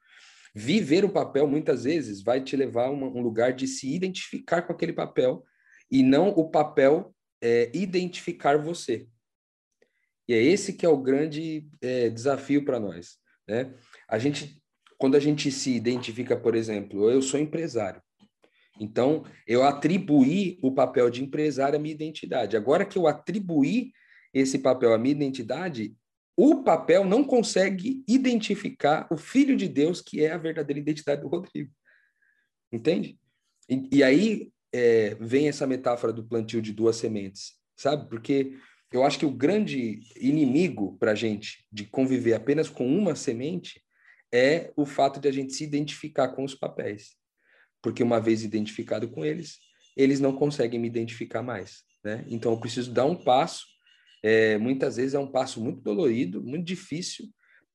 [0.54, 4.72] Viver o papel, muitas vezes, vai te levar a um lugar de se identificar com
[4.72, 5.44] aquele papel
[5.90, 9.06] e não o papel é, identificar você.
[10.28, 13.16] E é esse que é o grande é, desafio para nós.
[13.48, 13.74] Né?
[14.08, 14.62] A gente,
[14.98, 18.02] quando a gente se identifica, por exemplo, eu sou empresário.
[18.80, 22.56] Então, eu atribuí o papel de empresário à minha identidade.
[22.56, 23.92] Agora que eu atribuí
[24.32, 25.94] esse papel à minha identidade,
[26.36, 31.28] o papel não consegue identificar o Filho de Deus, que é a verdadeira identidade do
[31.28, 31.70] Rodrigo.
[32.72, 33.18] Entende?
[33.68, 38.08] E, e aí é, vem essa metáfora do plantio de duas sementes, sabe?
[38.08, 38.56] Porque
[38.90, 43.82] eu acho que o grande inimigo para a gente de conviver apenas com uma semente
[44.32, 47.14] é o fato de a gente se identificar com os papéis.
[47.82, 49.58] Porque uma vez identificado com eles,
[49.96, 51.82] eles não conseguem me identificar mais.
[52.02, 52.24] Né?
[52.28, 53.66] Então eu preciso dar um passo
[54.22, 57.28] é, muitas vezes é um passo muito dolorido, muito difícil,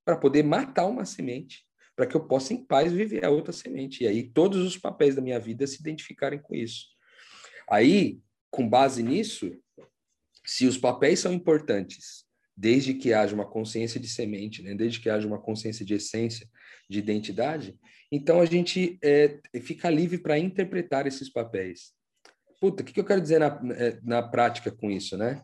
[0.05, 4.03] para poder matar uma semente, para que eu possa em paz viver a outra semente.
[4.03, 6.86] E aí todos os papéis da minha vida se identificarem com isso.
[7.69, 9.51] Aí, com base nisso,
[10.45, 14.73] se os papéis são importantes, desde que haja uma consciência de semente, né?
[14.73, 16.49] desde que haja uma consciência de essência,
[16.89, 17.77] de identidade,
[18.12, 21.91] então a gente é, fica livre para interpretar esses papéis.
[22.62, 25.43] Puta, o que, que eu quero dizer na, é, na prática com isso, né?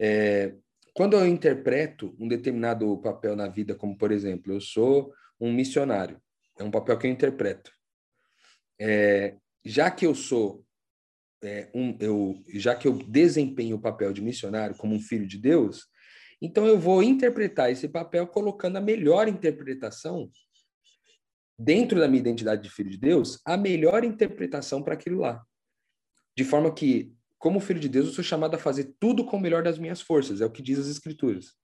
[0.00, 0.54] É,
[0.94, 6.20] quando eu interpreto um determinado papel na vida, como por exemplo, eu sou um missionário,
[6.58, 7.70] é um papel que eu interpreto.
[8.80, 10.64] É, já que eu sou
[11.42, 15.38] é, um, eu, já que eu desempenho o papel de missionário como um filho de
[15.38, 15.86] Deus,
[16.40, 20.30] então eu vou interpretar esse papel colocando a melhor interpretação
[21.58, 25.42] dentro da minha identidade de filho de Deus, a melhor interpretação para aquilo lá.
[26.36, 29.40] De forma que como filho de Deus, eu sou chamado a fazer tudo com o
[29.40, 31.54] melhor das minhas forças, é o que diz as Escrituras.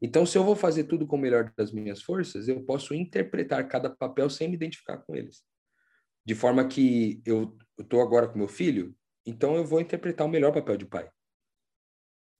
[0.00, 3.66] Então, se eu vou fazer tudo com o melhor das minhas forças, eu posso interpretar
[3.66, 5.42] cada papel sem me identificar com eles.
[6.24, 8.94] De forma que eu estou agora com meu filho,
[9.26, 11.10] então eu vou interpretar o melhor papel de pai.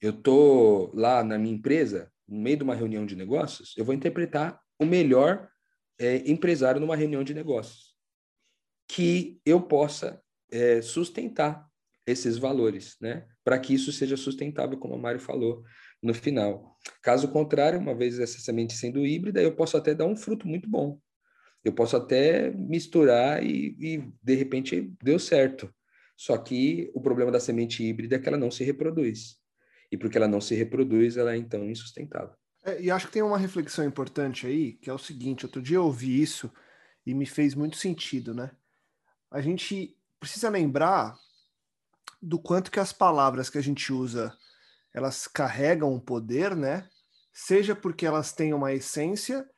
[0.01, 3.95] Eu estou lá na minha empresa, no meio de uma reunião de negócios, eu vou
[3.95, 5.51] interpretar o melhor
[5.99, 7.97] é, empresário numa reunião de negócios.
[8.87, 11.68] Que eu possa é, sustentar
[12.09, 13.27] esses valores, né?
[13.45, 15.63] Para que isso seja sustentável, como a Mário falou
[16.03, 16.77] no final.
[17.03, 20.69] Caso contrário, uma vez essa semente sendo híbrida, eu posso até dar um fruto muito
[20.69, 20.99] bom.
[21.63, 25.73] Eu posso até misturar e, e de repente deu certo.
[26.17, 29.37] Só que o problema da semente híbrida é que ela não se reproduz.
[29.93, 32.35] E porque ela não se reproduz, ela é então insustentável.
[32.65, 35.77] É, e acho que tem uma reflexão importante aí, que é o seguinte: outro dia
[35.77, 36.51] eu ouvi isso
[37.07, 38.51] e me fez muito sentido, né?
[39.31, 41.15] A gente precisa lembrar
[42.21, 44.37] do quanto que as palavras que a gente usa
[44.93, 46.89] elas carregam um poder, né?
[47.33, 49.49] Seja porque elas têm uma essência,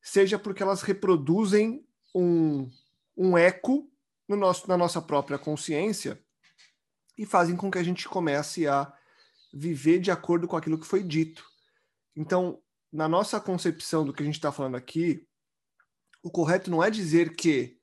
[0.00, 2.70] seja porque elas reproduzem um,
[3.16, 3.90] um eco
[4.28, 6.22] no nosso, na nossa própria consciência
[7.18, 8.92] e fazem com que a gente comece a
[9.52, 11.44] viver de acordo com aquilo que foi dito.
[12.14, 15.26] Então, na nossa concepção do que a gente está falando aqui,
[16.22, 17.78] o correto não é dizer que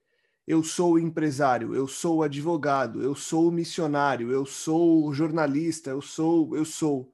[0.47, 6.65] eu sou empresário, eu sou advogado, eu sou missionário, eu sou jornalista, eu sou, eu
[6.65, 7.13] sou.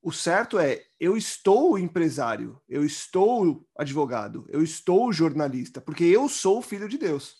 [0.00, 6.62] O certo é, eu estou empresário, eu estou advogado, eu estou jornalista, porque eu sou
[6.62, 7.36] filho de Deus.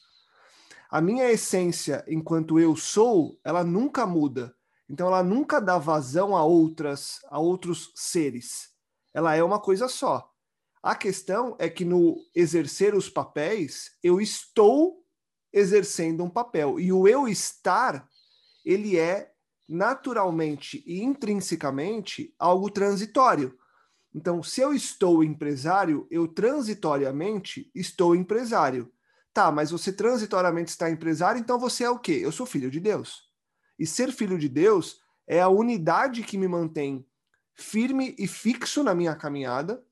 [0.91, 4.55] A minha essência enquanto eu sou, ela nunca muda.
[4.89, 8.71] Então ela nunca dá vazão a outras, a outros seres.
[9.13, 10.28] Ela é uma coisa só.
[10.89, 15.05] A questão é que no exercer os papéis, eu estou
[15.53, 16.81] exercendo um papel.
[16.81, 18.09] E o eu estar,
[18.65, 19.31] ele é
[19.69, 23.55] naturalmente e intrinsecamente algo transitório.
[24.15, 28.91] Então, se eu estou empresário, eu transitoriamente estou empresário.
[29.35, 32.19] Tá, mas você transitoriamente está empresário, então você é o quê?
[32.23, 33.29] Eu sou filho de Deus.
[33.79, 37.07] E ser filho de Deus é a unidade que me mantém
[37.55, 39.87] firme e fixo na minha caminhada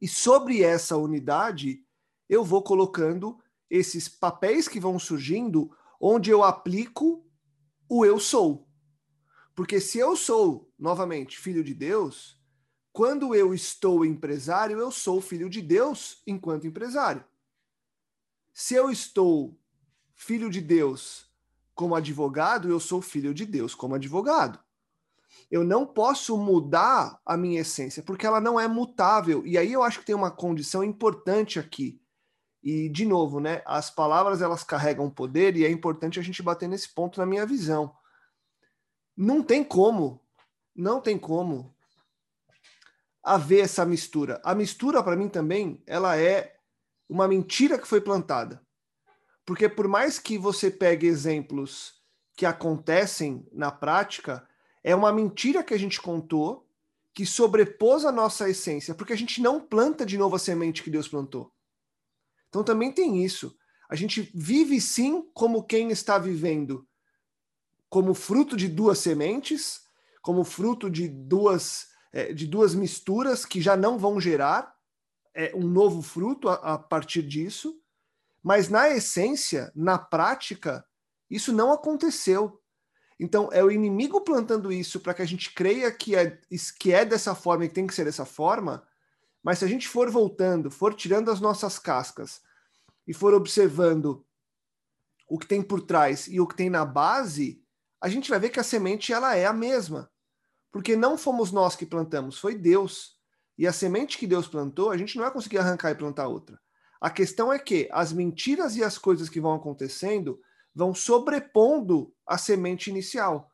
[0.00, 1.84] e sobre essa unidade,
[2.28, 3.38] eu vou colocando
[3.70, 7.26] esses papéis que vão surgindo, onde eu aplico
[7.88, 8.68] o eu sou.
[9.54, 12.40] Porque se eu sou, novamente, filho de Deus,
[12.92, 17.24] quando eu estou empresário, eu sou filho de Deus enquanto empresário.
[18.52, 19.58] Se eu estou
[20.14, 21.28] filho de Deus
[21.74, 24.63] como advogado, eu sou filho de Deus como advogado.
[25.50, 29.46] Eu não posso mudar a minha essência, porque ela não é mutável.
[29.46, 32.00] E aí eu acho que tem uma condição importante aqui.
[32.62, 36.68] E, de novo, né, as palavras elas carregam poder e é importante a gente bater
[36.68, 37.94] nesse ponto na minha visão.
[39.16, 40.20] Não tem como,
[40.74, 41.74] não tem como
[43.22, 44.40] haver essa mistura.
[44.42, 46.56] A mistura, para mim também, ela é
[47.08, 48.62] uma mentira que foi plantada.
[49.44, 52.02] Porque por mais que você pegue exemplos
[52.34, 54.46] que acontecem na prática,
[54.84, 56.68] é uma mentira que a gente contou
[57.12, 60.90] que sobrepôs a nossa essência, porque a gente não planta de novo a semente que
[60.90, 61.50] Deus plantou.
[62.48, 63.56] Então também tem isso.
[63.88, 66.86] A gente vive sim como quem está vivendo
[67.94, 69.82] como fruto de duas sementes,
[70.20, 74.74] como fruto de duas, é, de duas misturas que já não vão gerar
[75.32, 77.80] é, um novo fruto a, a partir disso.
[78.42, 80.84] Mas na essência, na prática,
[81.30, 82.60] isso não aconteceu.
[83.18, 86.38] Então, é o inimigo plantando isso para que a gente creia que é,
[86.78, 88.86] que é dessa forma e que tem que ser dessa forma.
[89.42, 92.42] Mas se a gente for voltando, for tirando as nossas cascas
[93.06, 94.24] e for observando
[95.28, 97.62] o que tem por trás e o que tem na base,
[98.00, 100.10] a gente vai ver que a semente ela é a mesma.
[100.72, 103.16] Porque não fomos nós que plantamos, foi Deus.
[103.56, 106.60] E a semente que Deus plantou, a gente não vai conseguir arrancar e plantar outra.
[107.00, 110.40] A questão é que as mentiras e as coisas que vão acontecendo
[110.74, 113.50] vão sobrepondo a semente inicial.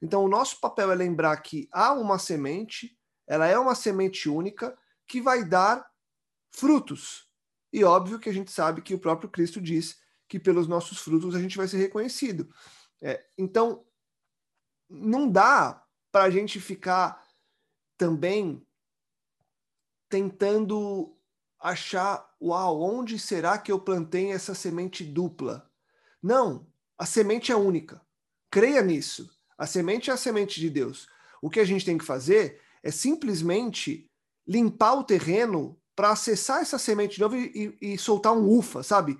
[0.00, 4.76] Então, o nosso papel é lembrar que há uma semente, ela é uma semente única
[5.06, 5.88] que vai dar
[6.50, 7.28] frutos.
[7.72, 11.34] E óbvio que a gente sabe que o próprio Cristo diz que pelos nossos frutos
[11.34, 12.52] a gente vai ser reconhecido.
[13.00, 13.84] É, então,
[14.88, 17.22] não dá para a gente ficar
[17.96, 18.66] também
[20.08, 21.16] tentando
[21.58, 25.71] achar, uau, onde será que eu plantei essa semente dupla?
[26.22, 28.00] Não, a semente é única.
[28.50, 29.30] Creia nisso.
[29.58, 31.08] A semente é a semente de Deus.
[31.40, 34.08] O que a gente tem que fazer é simplesmente
[34.46, 38.82] limpar o terreno para acessar essa semente de novo e, e, e, soltar um ufa,
[38.82, 39.18] sabe?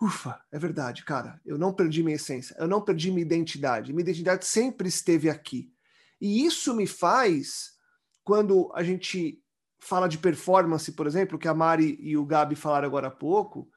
[0.00, 1.40] Ufa, é verdade, cara.
[1.44, 3.92] Eu não perdi minha essência, eu não perdi minha identidade.
[3.92, 5.72] Minha identidade sempre esteve aqui.
[6.20, 7.72] E isso me faz,
[8.24, 9.42] quando a gente
[9.80, 13.68] fala de performance, por exemplo, que a Mari e o Gabi falaram agora há pouco,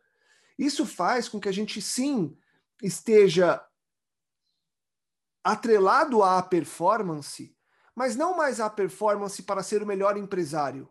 [0.58, 2.36] isso faz com que a gente sim
[2.82, 3.66] esteja
[5.44, 7.56] atrelado à performance,
[7.96, 10.90] mas não mais à performance para ser o melhor empresário,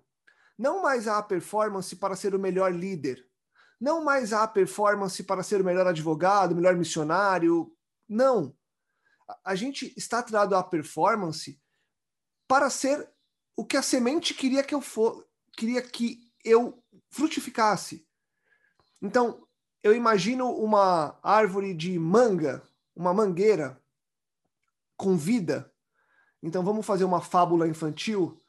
[0.58, 3.28] não mais à performance para ser o melhor líder,
[3.80, 7.76] não mais à performance para ser o melhor advogado, o melhor missionário,
[8.08, 8.56] não.
[9.44, 11.60] A gente está atrelado à performance
[12.46, 13.10] para ser
[13.56, 18.06] o que a semente queria que eu for, queria que eu frutificasse.
[19.00, 19.43] Então,
[19.84, 22.62] eu imagino uma árvore de manga,
[22.96, 23.78] uma mangueira
[24.96, 25.70] com vida.
[26.42, 28.40] Então, vamos fazer uma fábula infantil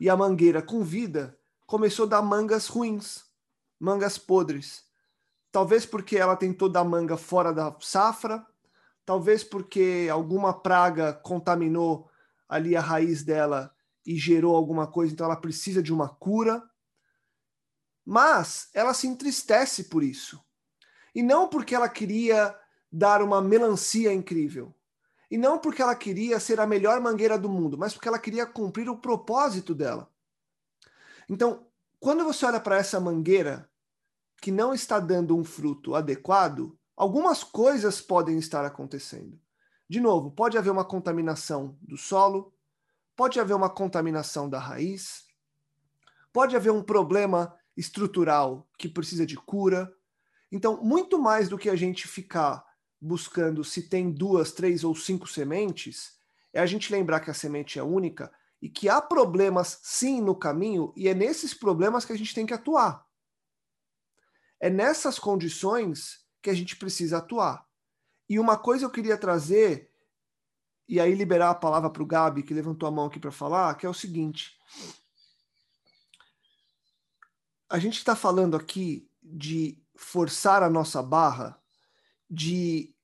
[0.00, 3.24] e a mangueira com vida começou a dar mangas ruins,
[3.78, 4.84] mangas podres.
[5.50, 8.46] Talvez porque ela tentou dar manga fora da safra,
[9.04, 12.08] talvez porque alguma praga contaminou
[12.48, 13.74] ali a raiz dela
[14.06, 16.62] e gerou alguma coisa, então ela precisa de uma cura.
[18.04, 20.43] Mas ela se entristece por isso.
[21.14, 22.58] E não porque ela queria
[22.90, 24.74] dar uma melancia incrível.
[25.30, 28.46] E não porque ela queria ser a melhor mangueira do mundo, mas porque ela queria
[28.46, 30.08] cumprir o propósito dela.
[31.28, 31.66] Então,
[31.98, 33.68] quando você olha para essa mangueira
[34.40, 39.40] que não está dando um fruto adequado, algumas coisas podem estar acontecendo.
[39.88, 42.52] De novo, pode haver uma contaminação do solo,
[43.16, 45.24] pode haver uma contaminação da raiz,
[46.32, 49.92] pode haver um problema estrutural que precisa de cura.
[50.54, 52.64] Então, muito mais do que a gente ficar
[53.00, 56.16] buscando se tem duas, três ou cinco sementes,
[56.52, 60.32] é a gente lembrar que a semente é única e que há problemas sim no
[60.32, 63.04] caminho e é nesses problemas que a gente tem que atuar.
[64.60, 67.66] É nessas condições que a gente precisa atuar.
[68.28, 69.90] E uma coisa eu queria trazer
[70.86, 73.74] e aí liberar a palavra para o Gabi, que levantou a mão aqui para falar,
[73.74, 74.56] que é o seguinte.
[77.68, 81.60] A gente está falando aqui de forçar a nossa barra,
[82.28, 82.94] de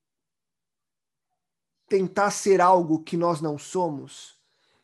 [1.89, 4.39] tentar ser algo que nós não somos.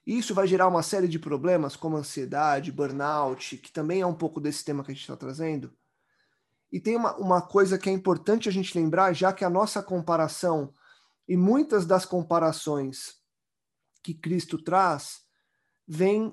[0.04, 4.40] Isso vai gerar uma série de problemas, como ansiedade, burnout, que também é um pouco
[4.40, 5.72] desse tema que a gente está trazendo.
[6.70, 9.82] E tem uma, uma coisa que é importante a gente lembrar, já que a nossa
[9.82, 10.74] comparação
[11.28, 13.16] e muitas das comparações
[14.02, 15.22] que Cristo traz
[15.86, 16.32] vêm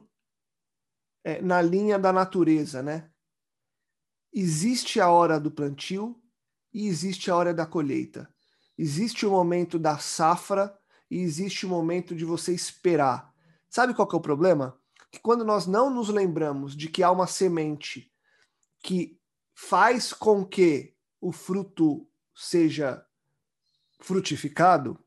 [1.24, 3.12] é, na linha da natureza, né?
[4.34, 6.20] Existe a hora do plantio
[6.74, 8.34] e existe a hora da colheita.
[8.78, 10.76] Existe o momento da safra
[11.10, 13.32] e existe o momento de você esperar.
[13.70, 14.80] Sabe qual é o problema?
[15.12, 18.12] Que quando nós não nos lembramos de que há uma semente
[18.82, 19.20] que
[19.54, 23.06] faz com que o fruto seja
[24.00, 25.00] frutificado,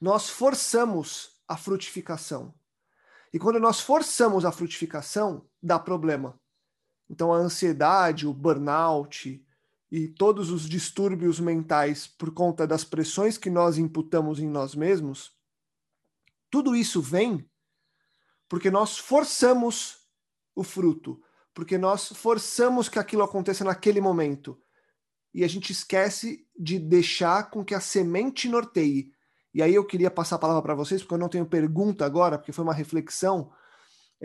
[0.00, 2.52] nós forçamos a frutificação.
[3.32, 6.38] E quando nós forçamos a frutificação, dá problema.
[7.08, 9.44] Então a ansiedade, o burnout
[9.90, 15.32] e todos os distúrbios mentais por conta das pressões que nós imputamos em nós mesmos,
[16.50, 17.48] tudo isso vem
[18.48, 19.98] porque nós forçamos
[20.54, 21.20] o fruto,
[21.52, 24.60] porque nós forçamos que aquilo aconteça naquele momento.
[25.32, 29.12] E a gente esquece de deixar com que a semente norteie.
[29.52, 32.38] E aí eu queria passar a palavra para vocês, porque eu não tenho pergunta agora,
[32.38, 33.50] porque foi uma reflexão.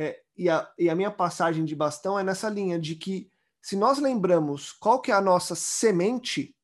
[0.01, 3.29] É, e, a, e a minha passagem de bastão é nessa linha de que
[3.61, 6.55] se nós lembramos qual que é a nossa semente,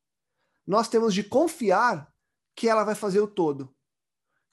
[0.65, 2.09] nós temos de confiar
[2.55, 3.75] que ela vai fazer o todo,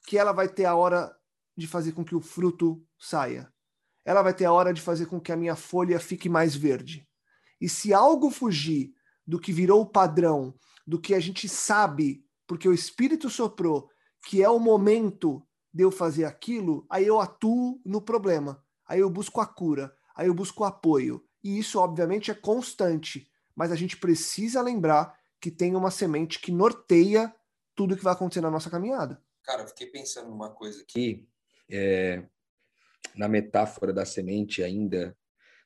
[0.05, 1.17] que ela vai ter a hora
[1.55, 3.49] de fazer com que o fruto saia.
[4.03, 7.07] Ela vai ter a hora de fazer com que a minha folha fique mais verde.
[7.61, 8.93] E se algo fugir
[9.25, 10.53] do que virou o padrão,
[10.85, 13.89] do que a gente sabe, porque o Espírito soprou,
[14.25, 15.41] que é o momento
[15.73, 18.61] de eu fazer aquilo, aí eu atuo no problema.
[18.93, 21.25] Aí eu busco a cura, aí eu busco o apoio.
[21.43, 23.27] E isso, obviamente, é constante.
[23.55, 27.33] Mas a gente precisa lembrar que tem uma semente que norteia
[27.73, 29.19] tudo que vai acontecer na nossa caminhada.
[29.43, 31.27] Cara, eu fiquei pensando numa coisa aqui,
[31.67, 32.23] é,
[33.15, 35.17] na metáfora da semente ainda,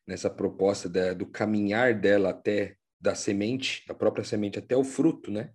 [0.08, 5.30] nessa proposta da, do caminhar dela até da semente, da própria semente até o fruto,
[5.30, 5.52] né?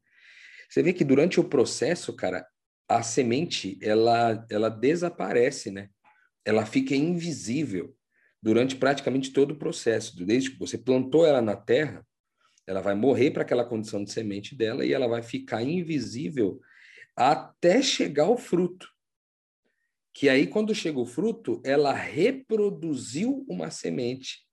[0.68, 2.46] Você vê que durante o processo, cara,
[2.86, 5.88] a semente ela ela desaparece, né?
[6.44, 7.94] Ela fica invisível
[8.42, 12.04] durante praticamente todo o processo, desde que você plantou ela na terra,
[12.66, 16.60] ela vai morrer para aquela condição de semente dela e ela vai ficar invisível
[17.14, 18.88] até chegar o fruto.
[20.14, 24.46] Que aí, quando chega o fruto, ela reproduziu uma semente.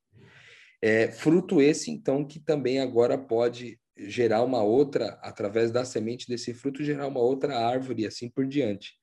[0.82, 6.54] É, fruto esse, então, que também agora pode gerar uma outra, através da semente desse
[6.54, 8.99] fruto, gerar uma outra árvore e assim por diante.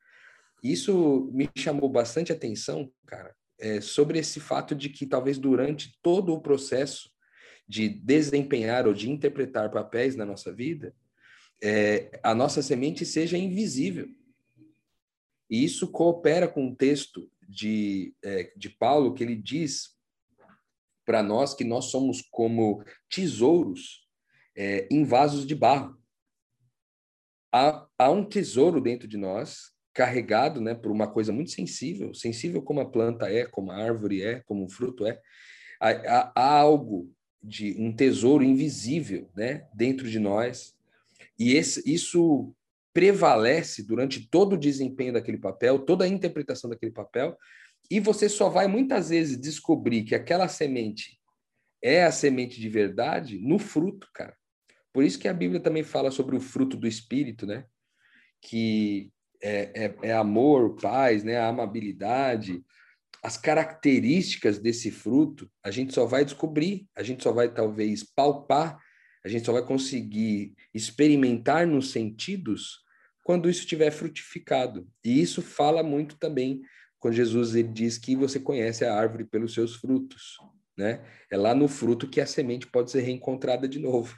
[0.73, 6.33] Isso me chamou bastante atenção, cara, é, sobre esse fato de que talvez durante todo
[6.33, 7.11] o processo
[7.69, 10.95] de desempenhar ou de interpretar papéis na nossa vida,
[11.63, 14.09] é, a nossa semente seja invisível.
[15.49, 19.97] E isso coopera com o texto de, é, de Paulo, que ele diz
[21.05, 24.07] para nós que nós somos como tesouros
[24.57, 25.97] é, em vasos de barro.
[27.53, 32.61] Há, há um tesouro dentro de nós, carregado né, por uma coisa muito sensível, sensível
[32.61, 35.19] como a planta é, como a árvore é, como o fruto é.
[35.81, 37.11] Há, há, algo
[37.43, 40.77] de um tesouro invisível né, dentro de nós,
[41.39, 42.55] e esse, isso
[42.93, 47.35] prevalece durante todo o desempenho daquele papel, toda a interpretação daquele papel,
[47.91, 51.19] e você só vai muitas vezes descobrir que aquela semente
[51.83, 54.37] é a semente de verdade no fruto, cara.
[54.93, 57.65] Por isso que a Bíblia também fala sobre o fruto do Espírito, né?
[58.41, 59.11] Que
[59.43, 61.37] é, é, é amor, paz, né?
[61.39, 62.63] A amabilidade.
[63.23, 68.79] As características desse fruto, a gente só vai descobrir, a gente só vai talvez palpar,
[69.25, 72.85] a gente só vai conseguir experimentar nos sentidos
[73.25, 74.87] quando isso tiver frutificado.
[75.05, 76.63] E isso fala muito também
[76.99, 80.37] quando Jesus ele diz que você conhece a árvore pelos seus frutos,
[80.77, 81.05] né?
[81.31, 84.17] É lá no fruto que a semente pode ser reencontrada de novo.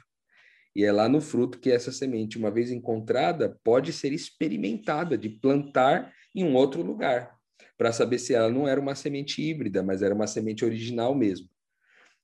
[0.75, 5.29] E é lá no fruto que essa semente, uma vez encontrada, pode ser experimentada de
[5.29, 7.35] plantar em um outro lugar,
[7.77, 11.49] para saber se ela não era uma semente híbrida, mas era uma semente original mesmo.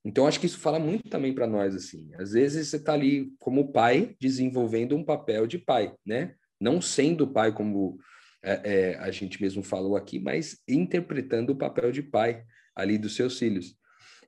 [0.04, 2.12] Então, acho que isso fala muito também para nós, assim.
[2.16, 6.36] Às vezes você está ali como pai, desenvolvendo um papel de pai, né?
[6.62, 7.98] Não sendo pai, como
[8.44, 12.44] é, é, a gente mesmo falou aqui, mas interpretando o papel de pai
[12.76, 13.76] ali dos seus filhos.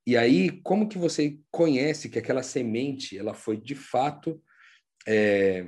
[0.07, 4.41] E aí, como que você conhece que aquela semente, ela foi de fato,
[5.05, 5.67] é,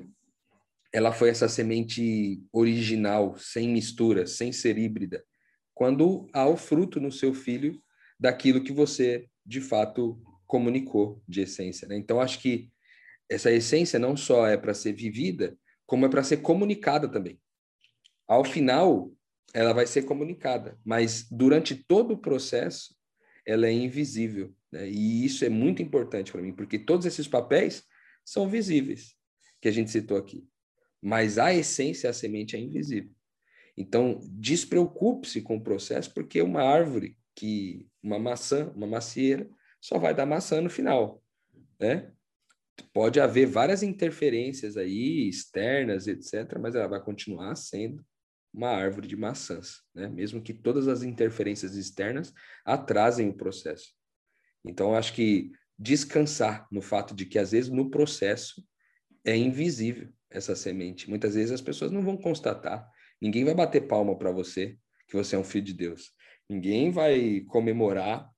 [0.94, 5.26] ela foi essa semente original, sem mistura, sem ser híbrida?
[5.74, 7.84] Quando há o fruto no seu filho
[8.18, 10.18] daquilo que você, de fato,
[10.48, 11.86] comunicou de essência.
[11.86, 11.98] Né?
[11.98, 12.72] Então, acho que
[13.30, 17.38] essa essência não só é para ser vivida, como é para ser comunicada também.
[18.26, 19.12] Ao final,
[19.54, 22.98] ela vai ser comunicada, mas durante todo o processo,
[23.50, 24.54] ela é invisível.
[24.72, 24.88] Né?
[24.89, 27.84] E isso é muito importante para mim, porque todos esses papéis
[28.24, 29.16] são visíveis,
[29.60, 30.47] que a gente citou aqui.
[31.02, 33.12] Mas a essência, a semente é invisível.
[33.76, 39.50] Então, despreocupe-se com o processo, porque uma árvore, que uma maçã, uma macieira,
[39.82, 41.24] só vai dar maçã no final,
[41.80, 42.12] né?
[42.93, 48.06] Pode haver várias interferências aí, externas, etc., mas ela vai continuar sendo
[48.54, 50.08] uma árvore de maçãs, né?
[50.08, 52.34] Mesmo que todas as interferências externas
[52.66, 53.93] atrasem o processo.
[54.66, 58.64] Então, acho que descansar no fato de que às vezes no processo
[59.24, 61.10] é invisível essa semente.
[61.10, 62.88] Muitas vezes as pessoas não vão constatar.
[63.22, 64.78] Ninguém vai bater palma para você
[65.08, 66.12] que você é um filho de Deus.
[66.50, 68.30] Ninguém vai comemorar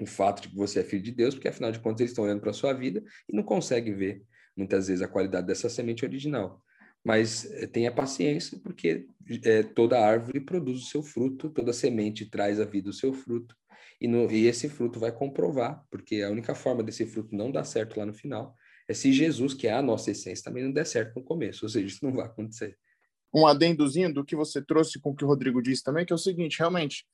[0.00, 2.24] o fato de que você é filho de Deus, porque afinal de contas eles estão
[2.24, 4.22] olhando para a sua vida e não conseguem ver
[4.56, 6.62] muitas vezes a qualidade dessa semente original.
[7.08, 9.06] Mas é, tenha paciência, porque
[9.42, 13.56] é, toda árvore produz o seu fruto, toda semente traz a vida o seu fruto,
[13.98, 17.64] e, no, e esse fruto vai comprovar, porque a única forma desse fruto não dar
[17.64, 18.54] certo lá no final
[18.86, 21.70] é se Jesus, que é a nossa essência, também não der certo no começo, ou
[21.70, 22.76] seja, isso não vai acontecer.
[23.34, 26.16] Um adendozinho do que você trouxe com o que o Rodrigo disse também, que é
[26.16, 27.06] o seguinte, realmente,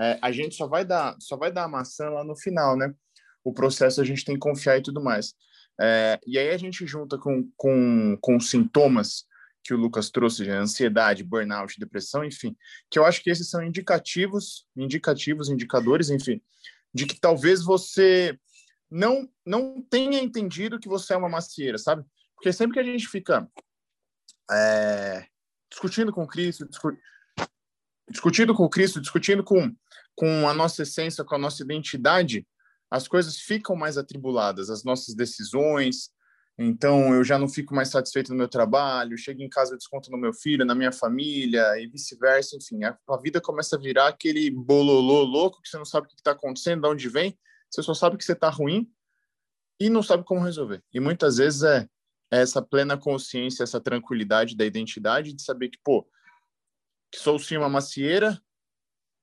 [0.00, 2.90] é, a gente só vai dar só vai dar a maçã lá no final, né?
[3.44, 5.34] O processo a gente tem que confiar e tudo mais.
[5.80, 9.24] É, e aí a gente junta com, com, com sintomas
[9.62, 12.56] que o Lucas trouxe, de ansiedade, burnout, depressão, enfim,
[12.88, 16.40] que eu acho que esses são indicativos, indicativos, indicadores, enfim,
[16.94, 18.38] de que talvez você
[18.88, 22.04] não não tenha entendido que você é uma macieira, sabe?
[22.36, 23.48] Porque sempre que a gente fica
[24.50, 25.26] é,
[25.68, 26.96] discutindo com Cristo, discu
[28.08, 29.74] discutindo com Cristo, discutindo com,
[30.14, 32.46] com a nossa essência, com a nossa identidade,
[32.90, 36.10] as coisas ficam mais atribuladas, as nossas decisões,
[36.58, 40.16] então, eu já não fico mais satisfeito no meu trabalho, chego em casa, desconto no
[40.16, 42.56] meu filho, na minha família e vice-versa.
[42.56, 46.08] Enfim, a, a, vida começa a virar aquele bololô louco que você não sabe o
[46.08, 47.38] que está acontecendo, de onde vem,
[47.70, 48.90] você só sabe que você está ruim
[49.78, 50.82] e não sabe como resolver.
[50.94, 51.86] E muitas vezes é,
[52.30, 56.08] é essa plena consciência, essa tranquilidade da identidade de saber que, pô,
[57.12, 58.40] que sou sim uma macieira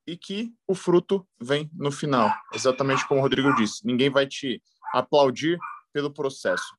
[0.05, 2.31] e que o fruto vem no final.
[2.53, 3.85] Exatamente como o Rodrigo disse.
[3.85, 4.61] Ninguém vai te
[4.93, 5.57] aplaudir
[5.91, 6.75] pelo processo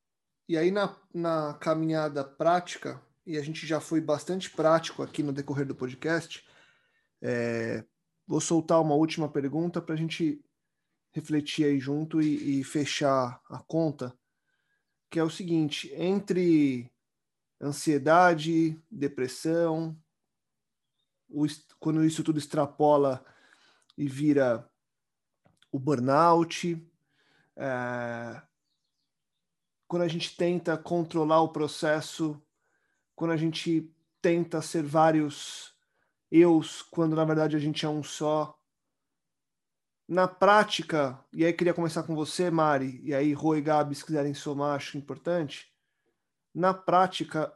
[0.47, 5.33] e aí, na, na caminhada prática, e a gente já foi bastante prático aqui no
[5.33, 6.45] decorrer do podcast,
[7.23, 7.83] é,
[8.27, 10.45] vou soltar uma última pergunta para a gente
[11.13, 14.15] refletir aí junto e, e, fechar a conta,
[15.11, 16.93] que é o seguinte: entre
[17.59, 19.97] ansiedade, depressão,
[21.35, 21.47] o,
[21.81, 23.25] quando isso tudo extrapola
[23.97, 24.69] e vira
[25.71, 26.81] o burnout,
[27.57, 28.43] é,
[29.89, 32.41] quando a gente tenta controlar o processo,
[33.15, 35.75] quando a gente tenta ser vários
[36.31, 38.59] eus, quando na verdade a gente é um só.
[40.07, 44.05] Na prática, e aí queria começar com você, Mari, e aí Rô e Gabi, se
[44.05, 45.73] quiserem somar, acho importante.
[46.55, 47.53] Na prática,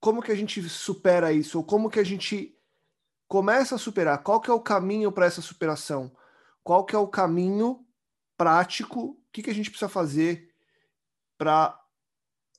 [0.00, 1.58] como que a gente supera isso?
[1.58, 2.57] Ou como que a gente
[3.28, 4.22] começa a superar?
[4.22, 6.10] Qual que é o caminho para essa superação?
[6.64, 7.86] Qual que é o caminho
[8.36, 9.00] prático?
[9.00, 10.52] O que, que a gente precisa fazer
[11.36, 11.78] para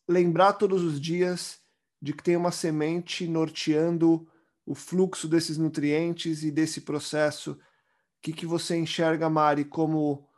[0.07, 1.59] lembrar todos os dias
[2.01, 4.27] de que tem uma semente norteando
[4.65, 7.53] o fluxo desses nutrientes e desse processo.
[7.53, 7.57] O
[8.21, 10.29] que, que você enxerga, Mari, como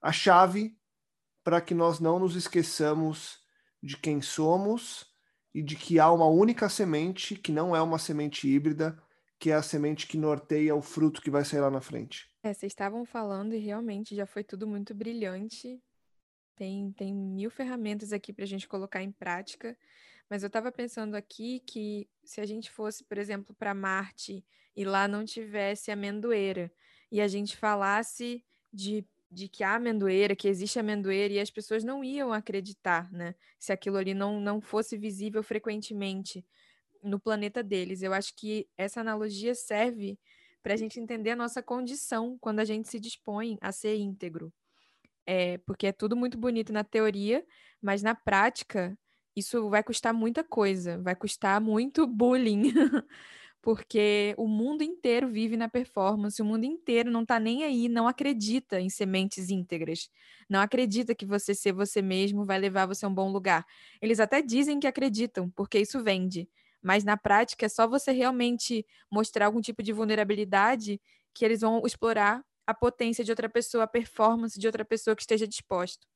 [0.00, 0.76] a chave
[1.44, 3.38] para que nós não nos esqueçamos
[3.82, 5.06] de quem somos
[5.54, 9.00] e de que há uma única semente, que não é uma semente híbrida,
[9.42, 12.30] que é a semente que norteia o fruto que vai sair lá na frente.
[12.44, 15.82] É, vocês estavam falando e realmente já foi tudo muito brilhante.
[16.54, 19.76] Tem, tem mil ferramentas aqui para a gente colocar em prática,
[20.30, 24.44] mas eu estava pensando aqui que se a gente fosse, por exemplo, para Marte
[24.76, 26.72] e lá não tivesse amendoeira,
[27.10, 31.82] e a gente falasse de, de que há amendoeira, que existe amendoeira, e as pessoas
[31.82, 33.34] não iam acreditar, né?
[33.58, 36.46] Se aquilo ali não, não fosse visível frequentemente
[37.02, 38.02] no planeta deles.
[38.02, 40.18] Eu acho que essa analogia serve
[40.62, 44.52] para a gente entender a nossa condição quando a gente se dispõe a ser íntegro.
[45.26, 47.44] É, porque é tudo muito bonito na teoria,
[47.80, 48.98] mas na prática
[49.36, 52.72] isso vai custar muita coisa, vai custar muito bullying.
[53.62, 58.08] porque o mundo inteiro vive na performance, o mundo inteiro não está nem aí, não
[58.08, 60.10] acredita em sementes íntegras,
[60.48, 63.64] não acredita que você ser você mesmo vai levar você a um bom lugar.
[64.00, 66.48] Eles até dizem que acreditam, porque isso vende,
[66.82, 71.00] mas na prática é só você realmente mostrar algum tipo de vulnerabilidade
[71.34, 75.22] que eles vão explorar a potência de outra pessoa, a performance de outra pessoa que
[75.22, 76.06] esteja disposto.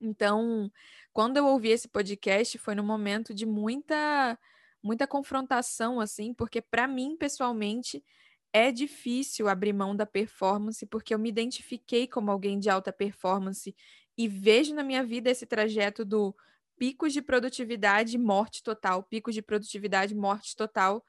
[0.00, 0.70] Então,
[1.12, 4.38] quando eu ouvi esse podcast, foi num momento de muita
[4.82, 8.04] muita confrontação assim, porque para mim pessoalmente
[8.52, 13.74] é difícil abrir mão da performance, porque eu me identifiquei como alguém de alta performance
[14.18, 16.34] e vejo na minha vida esse trajeto do
[16.82, 21.04] picos de produtividade, morte total, picos de produtividade, morte total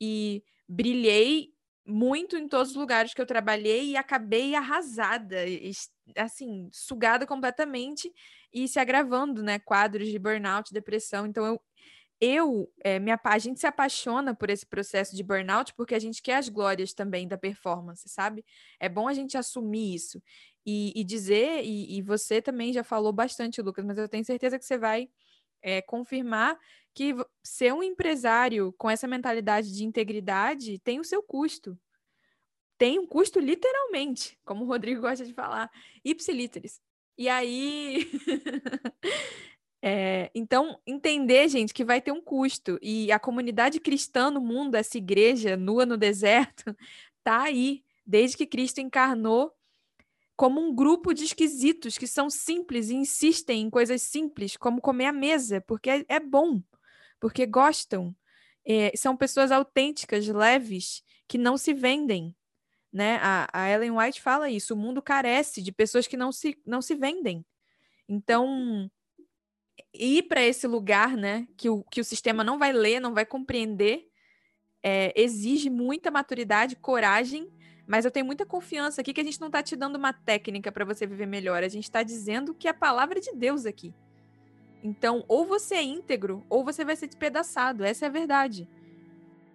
[0.00, 1.50] e brilhei
[1.86, 5.36] muito em todos os lugares que eu trabalhei e acabei arrasada,
[6.16, 8.12] assim, sugada completamente
[8.52, 9.60] e se agravando, né?
[9.60, 11.24] Quadros de burnout, depressão.
[11.24, 11.60] Então eu,
[12.20, 16.38] eu, é, a gente se apaixona por esse processo de burnout porque a gente quer
[16.38, 18.44] as glórias também da performance, sabe?
[18.80, 20.20] É bom a gente assumir isso
[20.64, 24.58] e, e dizer, e, e, você também já falou bastante, Lucas, mas eu tenho certeza
[24.58, 25.08] que você vai
[25.60, 26.58] é, confirmar
[26.94, 31.78] que ser um empresário com essa mentalidade de integridade tem o seu custo.
[32.76, 35.70] Tem um custo literalmente, como o Rodrigo gosta de falar,
[36.04, 36.80] ipsiliteris.
[37.16, 38.10] E aí.
[39.80, 42.78] É, então, entender, gente, que vai ter um custo.
[42.82, 46.76] E a comunidade cristã no mundo, essa igreja nua no deserto,
[47.22, 49.52] tá aí, desde que Cristo encarnou,
[50.42, 55.06] como um grupo de esquisitos que são simples e insistem em coisas simples, como comer
[55.06, 56.60] à mesa, porque é, é bom,
[57.20, 58.12] porque gostam.
[58.66, 62.34] É, são pessoas autênticas, leves, que não se vendem.
[62.92, 63.20] Né?
[63.22, 66.82] A, a Ellen White fala isso: o mundo carece de pessoas que não se, não
[66.82, 67.46] se vendem.
[68.08, 68.90] Então,
[69.94, 73.24] ir para esse lugar, né, que o, que o sistema não vai ler, não vai
[73.24, 74.08] compreender,
[74.82, 77.48] é, exige muita maturidade, coragem,
[77.86, 80.70] mas eu tenho muita confiança aqui que a gente não está te dando uma técnica
[80.70, 83.94] para você viver melhor, a gente está dizendo que é a palavra de Deus aqui.
[84.82, 88.68] Então, ou você é íntegro, ou você vai ser despedaçado, essa é a verdade.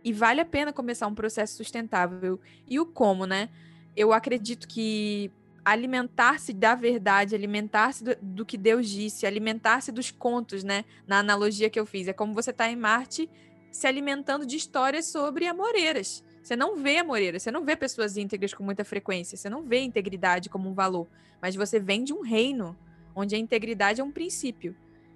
[0.04, 2.40] E vale a pena começar um processo sustentável.
[2.66, 3.50] E o como, né?
[3.96, 5.30] Eu acredito que
[5.66, 10.86] alimentar-se da verdade, alimentar-se do, do, que Deus disse, alimentar-se dos contos, né?
[11.06, 12.08] Na analogia que eu fiz.
[12.08, 13.30] É como você está em Marte
[13.70, 16.24] se alimentando de histórias sobre amoreiras.
[16.48, 19.82] Você não vê amoreiras, você não vê pessoas íntegras com muita frequência, você não vê
[19.82, 21.06] integridade como um valor,
[21.42, 22.74] mas você vem de um reino
[23.14, 24.74] onde a integridade é um princípio.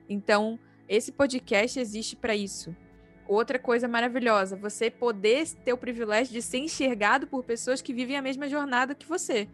[0.10, 0.60] Então,
[0.90, 2.76] esse podcast existe para isso.
[3.26, 8.18] Outra coisa maravilhosa, você poder ter o privilégio de ser enxergado por pessoas que vivem
[8.18, 9.48] a mesma jornada que você.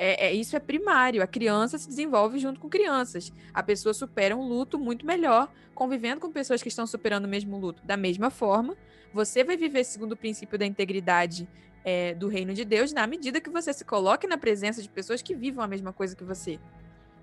[0.00, 1.20] É, é, isso é primário.
[1.20, 3.32] A criança se desenvolve junto com crianças.
[3.52, 7.58] A pessoa supera um luto muito melhor convivendo com pessoas que estão superando o mesmo
[7.58, 7.82] luto.
[7.84, 8.76] Da mesma forma,
[9.12, 11.48] você vai viver segundo o princípio da integridade
[11.84, 15.20] é, do reino de Deus na medida que você se coloque na presença de pessoas
[15.20, 16.60] que vivam a mesma coisa que você.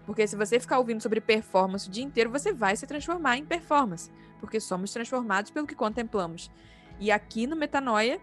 [0.05, 3.45] Porque se você ficar ouvindo sobre performance o dia inteiro, você vai se transformar em
[3.45, 4.11] performance.
[4.41, 6.51] Porque somos transformados pelo que contemplamos.
[6.99, 8.19] E aqui no Metanoia,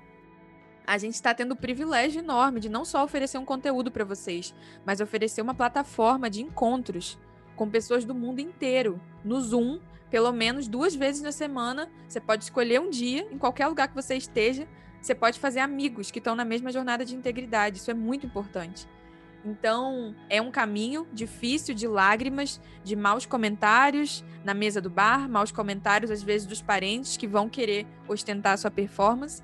[0.87, 4.55] a gente está tendo o privilégio enorme de não só oferecer um conteúdo para vocês,
[4.85, 7.19] mas oferecer uma plataforma de encontros
[7.57, 9.79] com pessoas do mundo inteiro, no Zoom,
[10.11, 11.91] pelo menos duas vezes na semana.
[12.09, 14.67] Você pode escolher um dia, em qualquer lugar que você esteja,
[15.01, 17.79] você pode fazer amigos que estão na mesma jornada de integridade.
[17.79, 18.87] Isso é muito importante.
[19.45, 25.51] Então, é um caminho difícil de lágrimas, de maus comentários na mesa do bar, maus
[25.51, 29.43] comentários às vezes dos parentes que vão querer ostentar a sua performance,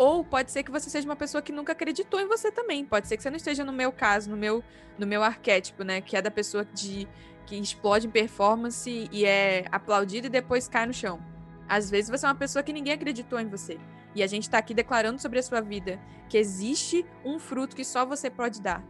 [0.00, 2.86] ou pode ser que você seja uma pessoa que nunca acreditou em você também.
[2.86, 4.64] Pode ser que você não esteja no meu caso, no meu,
[4.96, 6.00] no meu arquétipo, né?
[6.00, 7.06] Que é da pessoa de,
[7.44, 11.20] que explode em performance e é aplaudida e depois cai no chão.
[11.68, 13.78] Às vezes você é uma pessoa que ninguém acreditou em você.
[14.14, 17.84] E a gente está aqui declarando sobre a sua vida que existe um fruto que
[17.84, 18.82] só você pode dar.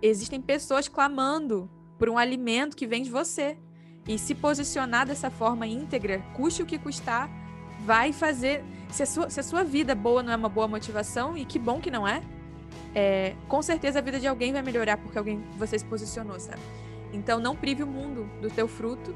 [0.00, 3.58] Existem pessoas clamando por um alimento que vem de você.
[4.06, 7.28] E se posicionar dessa forma íntegra, custe o que custar,
[7.84, 8.64] vai fazer.
[8.94, 11.58] Se a, sua, se a sua vida boa não é uma boa motivação, e que
[11.58, 12.22] bom que não é,
[12.94, 16.62] é, com certeza a vida de alguém vai melhorar porque alguém você se posicionou, sabe?
[17.12, 19.12] Então não prive o mundo do teu fruto.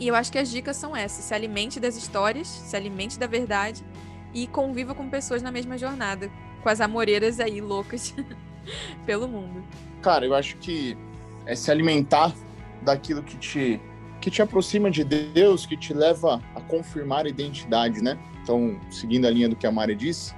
[0.00, 3.26] E eu acho que as dicas são essas: se alimente das histórias, se alimente da
[3.26, 3.84] verdade
[4.32, 6.30] e conviva com pessoas na mesma jornada,
[6.62, 8.14] com as amoreiras aí loucas
[9.04, 9.62] pelo mundo.
[10.00, 10.96] Cara, eu acho que
[11.44, 12.34] é se alimentar
[12.80, 13.78] daquilo que te
[14.24, 18.18] que te aproxima de Deus, que te leva a confirmar a identidade, né?
[18.42, 20.34] Então, seguindo a linha do que a Mari disse,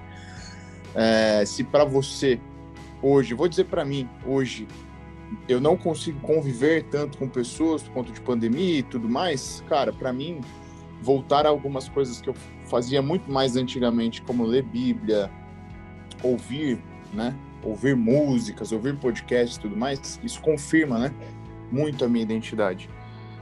[0.93, 2.41] é, se para você
[3.01, 4.67] hoje, vou dizer para mim, hoje,
[5.49, 9.93] eu não consigo conviver tanto com pessoas por conta de pandemia e tudo mais, cara,
[9.93, 10.41] para mim,
[11.01, 12.35] voltar a algumas coisas que eu
[12.65, 15.31] fazia muito mais antigamente, como ler Bíblia,
[16.25, 16.83] ouvir,
[17.15, 17.33] né?
[17.63, 21.15] Ouvir músicas, ouvir podcasts e tudo mais, isso confirma, né?
[21.71, 22.91] Muito a minha identidade.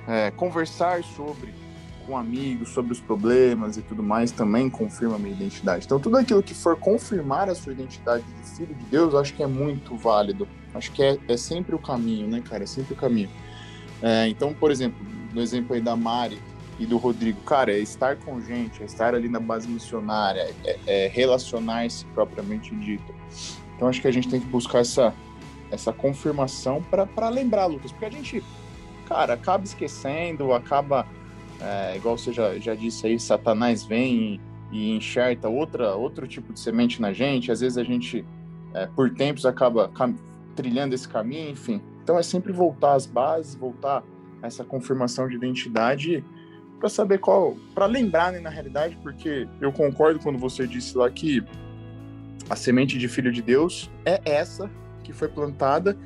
[0.06, 1.54] É, conversar sobre
[2.06, 5.86] com amigos sobre os problemas e tudo mais também confirma a minha identidade.
[5.86, 9.34] Então, tudo aquilo que for confirmar a sua identidade de filho de Deus, eu acho
[9.34, 10.46] que é muito válido.
[10.74, 12.64] Acho que é, é sempre o caminho, né, cara?
[12.64, 13.30] É sempre o caminho.
[14.02, 14.98] É, então, por exemplo,
[15.32, 16.38] no exemplo aí da Mari
[16.78, 20.78] e do Rodrigo, cara, é estar com gente, é estar ali na base missionária, é,
[20.86, 23.14] é relacionar-se propriamente dito.
[23.76, 25.14] Então, acho que a gente tem que buscar essa,
[25.70, 28.42] essa confirmação para lembrar, Lucas, porque a gente
[29.08, 31.06] cara, acaba esquecendo, acaba,
[31.60, 34.40] é, igual você já, já disse aí, Satanás vem
[34.72, 38.24] e, e enxerta outra, outro tipo de semente na gente, às vezes a gente,
[38.72, 39.90] é, por tempos, acaba
[40.54, 41.80] trilhando esse caminho, enfim.
[42.02, 44.02] Então é sempre voltar às bases, voltar
[44.42, 46.24] a essa confirmação de identidade
[46.78, 51.10] para saber qual, para lembrar, né, na realidade, porque eu concordo quando você disse lá
[51.10, 51.42] que
[52.48, 54.70] a semente de filho de Deus é essa
[55.02, 55.96] que foi plantada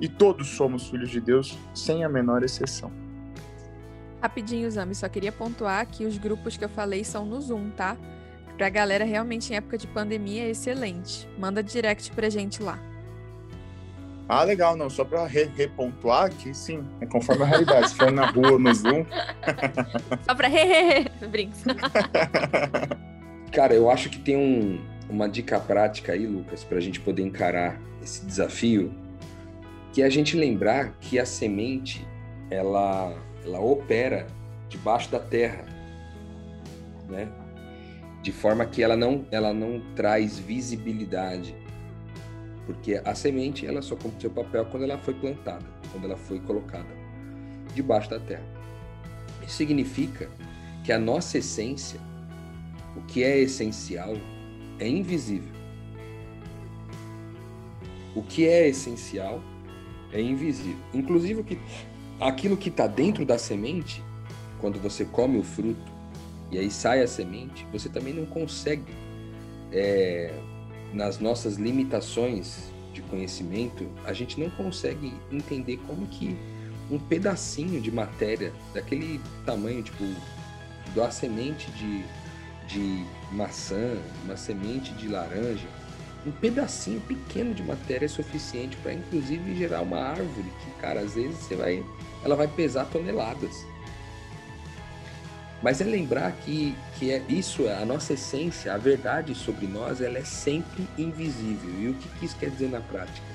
[0.00, 2.90] e todos somos filhos de Deus, sem a menor exceção.
[4.20, 7.96] Rapidinho, Zami, só queria pontuar que os grupos que eu falei são no Zoom, tá?
[8.56, 11.28] Pra galera realmente em época de pandemia é excelente.
[11.38, 12.78] Manda direct pra gente lá.
[14.28, 14.90] Ah, legal, não.
[14.90, 17.90] Só para re repontuar que sim, é conforme a realidade.
[17.90, 19.06] Se for na rua, no Zoom.
[20.26, 21.64] Só para re, re, brinks.
[23.52, 27.22] Cara, eu acho que tem um, uma dica prática aí, Lucas, para a gente poder
[27.22, 28.92] encarar esse desafio,
[29.92, 32.06] que é a gente lembrar que a semente
[32.50, 33.14] ela,
[33.44, 34.26] ela opera
[34.68, 35.64] debaixo da terra,
[37.08, 37.28] né?
[38.22, 41.54] De forma que ela não, ela não traz visibilidade
[42.68, 46.38] porque a semente ela só cumpre seu papel quando ela foi plantada, quando ela foi
[46.38, 46.86] colocada
[47.74, 48.44] debaixo da terra.
[49.42, 50.28] Isso significa
[50.84, 51.98] que a nossa essência,
[52.94, 54.12] o que é essencial,
[54.78, 55.50] é invisível.
[58.14, 59.42] O que é essencial
[60.12, 60.78] é invisível.
[60.92, 61.58] Inclusive que,
[62.20, 64.02] aquilo que está dentro da semente,
[64.60, 65.92] quando você come o fruto
[66.50, 68.92] e aí sai a semente, você também não consegue
[69.72, 70.34] é,
[70.92, 76.36] nas nossas limitações de conhecimento, a gente não consegue entender como que
[76.90, 80.04] um pedacinho de matéria daquele tamanho, tipo,
[80.94, 82.02] da semente de,
[82.66, 85.66] de maçã, uma semente de laranja,
[86.28, 91.14] um pedacinho pequeno de matéria é suficiente para inclusive gerar uma árvore que, cara, às
[91.14, 91.84] vezes você vai,
[92.22, 93.66] ela vai pesar toneladas.
[95.62, 100.00] Mas é lembrar que, que é isso, é a nossa essência, a verdade sobre nós,
[100.00, 101.70] ela é sempre invisível.
[101.80, 103.26] E o que, que isso quer dizer na prática?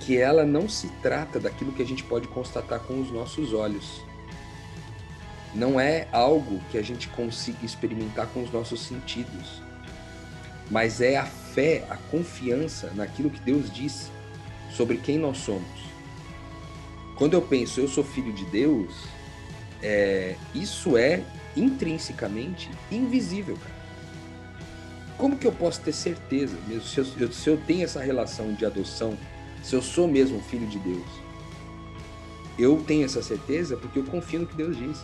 [0.00, 4.02] Que ela não se trata daquilo que a gente pode constatar com os nossos olhos.
[5.52, 9.60] Não é algo que a gente consiga experimentar com os nossos sentidos.
[10.70, 11.26] Mas é a
[11.56, 14.10] fé, a confiança naquilo que Deus disse
[14.70, 15.86] sobre quem nós somos.
[17.16, 18.94] Quando eu penso, eu sou filho de Deus,
[19.82, 21.24] é, isso é
[21.56, 23.74] intrinsecamente invisível, cara.
[25.16, 28.66] Como que eu posso ter certeza mesmo, se eu, se eu tenho essa relação de
[28.66, 29.16] adoção,
[29.62, 31.08] se eu sou mesmo filho de Deus?
[32.58, 35.02] Eu tenho essa certeza porque eu confio no que Deus diz.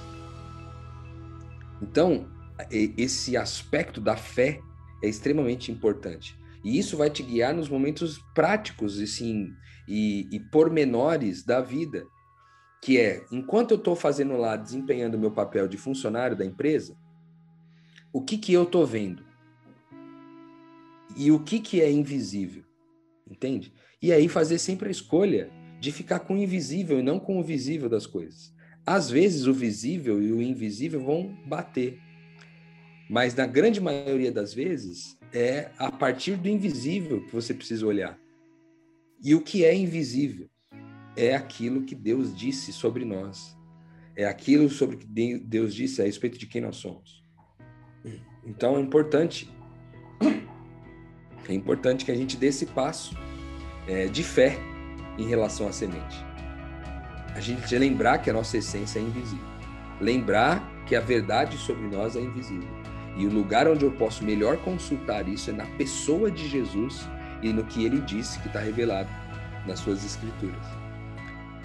[1.81, 2.27] Então,
[2.71, 4.61] esse aspecto da fé
[5.03, 6.42] é extremamente importante.
[6.65, 9.53] E isso vai te guiar nos momentos práticos assim,
[9.89, 12.07] e, e pormenores da vida
[12.83, 16.97] que é, enquanto eu estou fazendo lá, desempenhando meu papel de funcionário da empresa,
[18.13, 19.25] o que, que eu estou vendo?
[21.17, 22.65] E o que, que é invisível?
[23.31, 23.73] Entende?
[24.03, 25.49] E aí fazer sempre a escolha
[25.79, 28.53] de ficar com o invisível e não com o visível das coisas.
[28.85, 32.01] Às vezes o visível e o invisível vão bater,
[33.09, 38.19] mas na grande maioria das vezes é a partir do invisível que você precisa olhar.
[39.23, 40.49] E o que é invisível?
[41.17, 43.57] é aquilo que Deus disse sobre nós.
[44.17, 45.07] É aquilo sobre que
[45.39, 47.23] Deus disse a respeito de quem nós somos.
[48.45, 49.51] Então é importante,
[51.49, 53.17] é importante que a gente dê esse passo
[53.87, 54.59] é, de fé
[55.17, 56.17] em relação à semente.
[57.35, 59.53] A gente lembrar que a nossa essência é invisível.
[60.01, 62.82] Lembrar que a verdade sobre nós é invisível.
[63.17, 67.07] E o lugar onde eu posso melhor consultar isso é na pessoa de Jesus
[67.43, 69.11] e no que ele disse que está revelado
[69.67, 70.83] nas suas escrituras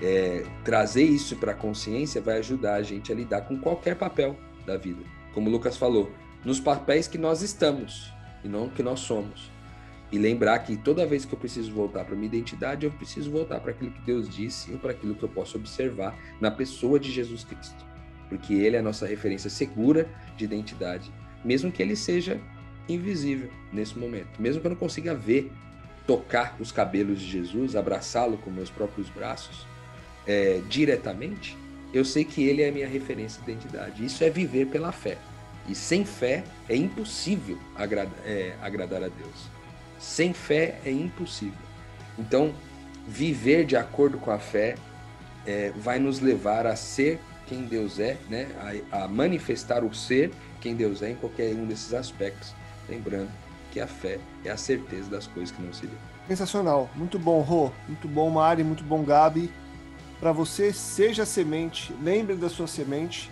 [0.02, 4.36] é, trazer isso para a consciência vai ajudar a gente a lidar com qualquer papel
[4.66, 5.02] da vida.
[5.34, 6.12] Como o Lucas falou,
[6.44, 8.12] nos papéis que nós estamos
[8.44, 9.52] e não que nós somos.
[10.12, 13.60] E lembrar que toda vez que eu preciso voltar para minha identidade, eu preciso voltar
[13.60, 17.12] para aquilo que Deus disse ou para aquilo que eu posso observar na pessoa de
[17.12, 17.86] Jesus Cristo.
[18.30, 21.12] Porque ele é a nossa referência segura de identidade,
[21.48, 22.40] mesmo que ele seja
[22.90, 24.30] invisível nesse momento.
[24.38, 25.50] Mesmo que eu não consiga ver,
[26.06, 29.66] tocar os cabelos de Jesus, abraçá-lo com meus próprios braços,
[30.26, 31.58] é, diretamente,
[31.94, 34.06] eu sei que ele é a minha referência de identidade.
[34.06, 35.18] Isso é viver pela fé.
[35.70, 39.50] E sem fé é impossível agrada, é, agradar a Deus.
[39.98, 41.66] Sem fé é impossível.
[42.20, 42.54] Então,
[43.08, 44.76] viver de acordo com a fé
[45.46, 48.48] é, vai nos levar a ser quem Deus é, né?
[48.92, 52.54] A, a, manifestar o ser quem Deus é em qualquer um desses aspectos.
[52.90, 53.30] Lembrando
[53.72, 55.94] que a fé é a certeza das coisas que não se vê.
[56.28, 56.90] Sensacional.
[56.96, 57.72] Muito bom, Rô.
[57.88, 58.64] Muito bom, Mari.
[58.64, 59.52] Muito bom, Gabi
[60.20, 63.30] para você seja semente, lembre da sua semente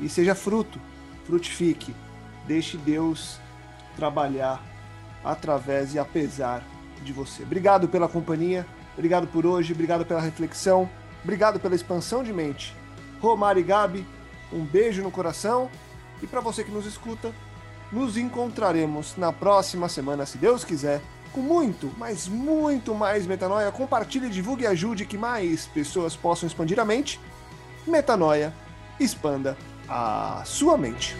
[0.00, 0.80] e seja fruto,
[1.24, 1.94] frutifique.
[2.46, 3.40] Deixe Deus
[3.96, 4.62] trabalhar
[5.24, 6.62] através e apesar
[7.02, 7.42] de você.
[7.42, 8.64] Obrigado pela companhia,
[8.94, 10.88] obrigado por hoje, obrigado pela reflexão,
[11.24, 12.74] obrigado pela expansão de mente.
[13.20, 14.06] Romar e Gabi,
[14.52, 15.70] Um beijo no coração
[16.22, 17.32] e para você que nos escuta,
[17.92, 21.00] nos encontraremos na próxima semana, se Deus quiser,
[21.32, 23.70] com muito, mas muito mais metanoia.
[23.70, 27.20] Compartilhe, divulgue e ajude que mais pessoas possam expandir a mente.
[27.86, 28.54] Metanoia,
[28.98, 29.56] expanda
[29.88, 31.14] a sua mente.